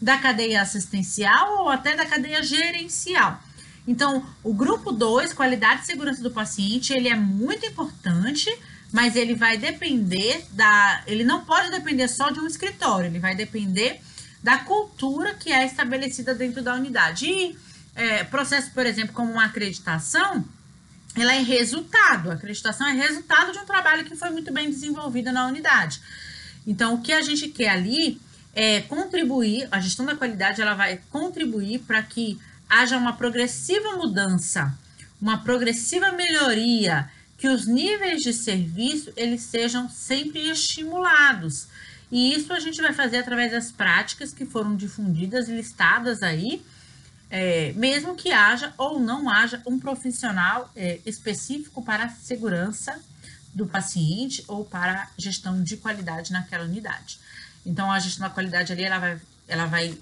da 0.00 0.18
cadeia 0.18 0.62
assistencial 0.62 1.62
ou 1.62 1.68
até 1.68 1.94
da 1.94 2.04
cadeia 2.04 2.42
gerencial. 2.42 3.40
Então, 3.86 4.24
o 4.42 4.52
grupo 4.52 4.92
2, 4.92 5.32
qualidade 5.32 5.82
e 5.82 5.86
segurança 5.86 6.22
do 6.22 6.30
paciente, 6.30 6.92
ele 6.92 7.08
é 7.08 7.16
muito 7.16 7.64
importante, 7.64 8.50
mas 8.92 9.16
ele 9.16 9.34
vai 9.34 9.58
depender 9.58 10.44
da. 10.52 11.02
Ele 11.06 11.24
não 11.24 11.44
pode 11.44 11.70
depender 11.70 12.08
só 12.08 12.30
de 12.30 12.40
um 12.40 12.46
escritório, 12.46 13.06
ele 13.06 13.18
vai 13.18 13.34
depender 13.34 14.00
da 14.42 14.58
cultura 14.58 15.34
que 15.34 15.52
é 15.52 15.66
estabelecida 15.66 16.34
dentro 16.34 16.62
da 16.62 16.74
unidade. 16.74 17.26
E 17.26 17.58
é, 17.94 18.24
processo, 18.24 18.70
por 18.70 18.86
exemplo, 18.86 19.12
como 19.12 19.32
uma 19.32 19.46
acreditação, 19.46 20.44
ela 21.16 21.34
é 21.34 21.40
resultado. 21.40 22.30
A 22.30 22.34
acreditação 22.34 22.86
é 22.86 22.92
resultado 22.92 23.52
de 23.52 23.58
um 23.58 23.66
trabalho 23.66 24.04
que 24.04 24.16
foi 24.16 24.30
muito 24.30 24.52
bem 24.52 24.70
desenvolvido 24.70 25.32
na 25.32 25.46
unidade. 25.46 26.00
Então, 26.66 26.94
o 26.94 27.02
que 27.02 27.12
a 27.12 27.20
gente 27.20 27.48
quer 27.48 27.70
ali 27.70 28.20
é 28.54 28.80
contribuir, 28.82 29.68
a 29.70 29.80
gestão 29.80 30.06
da 30.06 30.16
qualidade 30.16 30.60
ela 30.60 30.74
vai 30.74 31.00
contribuir 31.10 31.80
para 31.80 32.02
que 32.02 32.38
haja 32.68 32.96
uma 32.96 33.14
progressiva 33.14 33.96
mudança, 33.96 34.76
uma 35.20 35.38
progressiva 35.38 36.12
melhoria, 36.12 37.10
que 37.38 37.48
os 37.48 37.66
níveis 37.66 38.20
de 38.20 38.32
serviço 38.32 39.12
eles 39.16 39.42
sejam 39.42 39.88
sempre 39.88 40.50
estimulados. 40.50 41.68
E 42.10 42.34
isso 42.34 42.52
a 42.52 42.58
gente 42.58 42.82
vai 42.82 42.92
fazer 42.92 43.18
através 43.18 43.52
das 43.52 43.70
práticas 43.70 44.32
que 44.32 44.44
foram 44.44 44.74
difundidas 44.74 45.48
e 45.48 45.52
listadas 45.52 46.22
aí, 46.22 46.60
é, 47.30 47.72
mesmo 47.74 48.16
que 48.16 48.32
haja 48.32 48.74
ou 48.76 48.98
não 48.98 49.30
haja 49.30 49.62
um 49.66 49.78
profissional 49.78 50.70
é, 50.74 50.98
específico 51.06 51.82
para 51.82 52.06
a 52.06 52.08
segurança 52.08 52.98
do 53.54 53.66
paciente 53.66 54.42
ou 54.48 54.64
para 54.64 55.02
a 55.02 55.08
gestão 55.16 55.62
de 55.62 55.76
qualidade 55.76 56.32
naquela 56.32 56.64
unidade. 56.64 57.20
Então, 57.64 57.90
a 57.90 57.98
gestão 57.98 58.26
da 58.26 58.34
qualidade 58.34 58.72
ali, 58.72 58.82
ela 58.82 58.98
vai, 58.98 59.20
ela 59.46 59.66
vai 59.66 59.96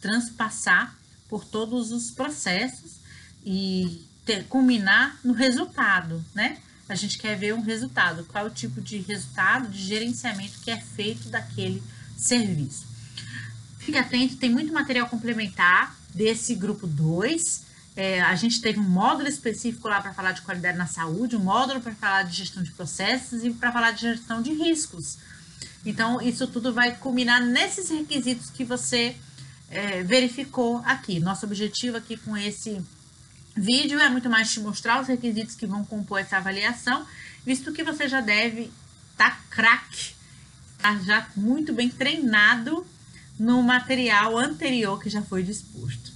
transpassar 0.00 0.96
por 1.28 1.44
todos 1.44 1.92
os 1.92 2.10
processos 2.10 3.00
e 3.44 4.06
ter, 4.24 4.44
culminar 4.44 5.18
no 5.24 5.32
resultado, 5.32 6.24
né? 6.34 6.58
A 6.90 6.96
gente 6.96 7.18
quer 7.18 7.36
ver 7.36 7.54
um 7.54 7.60
resultado, 7.60 8.24
qual 8.24 8.44
é 8.44 8.48
o 8.48 8.50
tipo 8.50 8.80
de 8.80 8.98
resultado 8.98 9.68
de 9.68 9.78
gerenciamento 9.78 10.58
que 10.58 10.72
é 10.72 10.76
feito 10.76 11.28
daquele 11.28 11.80
serviço. 12.16 12.84
Fique 13.78 13.96
atento, 13.96 14.36
tem 14.36 14.50
muito 14.50 14.72
material 14.72 15.08
complementar 15.08 15.96
desse 16.12 16.52
grupo 16.52 16.88
2. 16.88 17.62
É, 17.94 18.20
a 18.20 18.34
gente 18.34 18.60
teve 18.60 18.80
um 18.80 18.88
módulo 18.88 19.28
específico 19.28 19.86
lá 19.86 20.02
para 20.02 20.12
falar 20.12 20.32
de 20.32 20.42
qualidade 20.42 20.76
na 20.76 20.88
saúde, 20.88 21.36
um 21.36 21.44
módulo 21.44 21.80
para 21.80 21.94
falar 21.94 22.24
de 22.24 22.36
gestão 22.36 22.60
de 22.60 22.72
processos 22.72 23.44
e 23.44 23.50
para 23.50 23.70
falar 23.70 23.92
de 23.92 24.00
gestão 24.00 24.42
de 24.42 24.52
riscos. 24.52 25.16
Então, 25.86 26.20
isso 26.20 26.44
tudo 26.48 26.74
vai 26.74 26.96
culminar 26.96 27.40
nesses 27.40 27.88
requisitos 27.88 28.50
que 28.50 28.64
você 28.64 29.14
é, 29.70 30.02
verificou 30.02 30.82
aqui. 30.84 31.20
Nosso 31.20 31.46
objetivo 31.46 31.96
aqui 31.96 32.16
com 32.16 32.36
esse 32.36 32.84
vídeo 33.56 33.98
é 34.00 34.08
muito 34.08 34.30
mais 34.30 34.52
te 34.52 34.60
mostrar 34.60 35.00
os 35.00 35.08
requisitos 35.08 35.54
que 35.54 35.66
vão 35.66 35.84
compor 35.84 36.20
essa 36.20 36.36
avaliação, 36.36 37.06
visto 37.44 37.72
que 37.72 37.82
você 37.82 38.08
já 38.08 38.20
deve 38.20 38.70
estar 39.12 39.30
tá 39.30 39.40
craque, 39.50 40.14
tá 40.78 40.98
já 40.98 41.28
muito 41.36 41.72
bem 41.72 41.88
treinado 41.88 42.86
no 43.38 43.62
material 43.62 44.38
anterior 44.38 45.00
que 45.00 45.10
já 45.10 45.22
foi 45.22 45.42
disposto. 45.42 46.12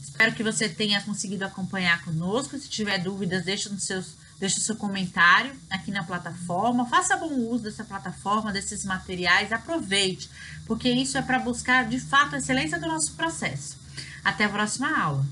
Espero 0.00 0.34
que 0.34 0.42
você 0.42 0.68
tenha 0.68 1.00
conseguido 1.02 1.44
acompanhar 1.44 2.02
conosco. 2.04 2.58
Se 2.58 2.68
tiver 2.68 2.98
dúvidas, 2.98 3.44
deixe 3.44 3.68
nos 3.68 3.84
seus 3.84 4.14
Deixe 4.42 4.58
seu 4.58 4.74
comentário 4.74 5.54
aqui 5.70 5.92
na 5.92 6.02
plataforma. 6.02 6.84
Faça 6.86 7.16
bom 7.16 7.32
uso 7.32 7.62
dessa 7.62 7.84
plataforma, 7.84 8.52
desses 8.52 8.84
materiais. 8.84 9.52
Aproveite, 9.52 10.28
porque 10.66 10.90
isso 10.90 11.16
é 11.16 11.22
para 11.22 11.38
buscar 11.38 11.88
de 11.88 12.00
fato 12.00 12.34
a 12.34 12.38
excelência 12.38 12.76
do 12.76 12.88
nosso 12.88 13.12
processo. 13.12 13.76
Até 14.24 14.46
a 14.46 14.48
próxima 14.48 15.00
aula. 15.00 15.24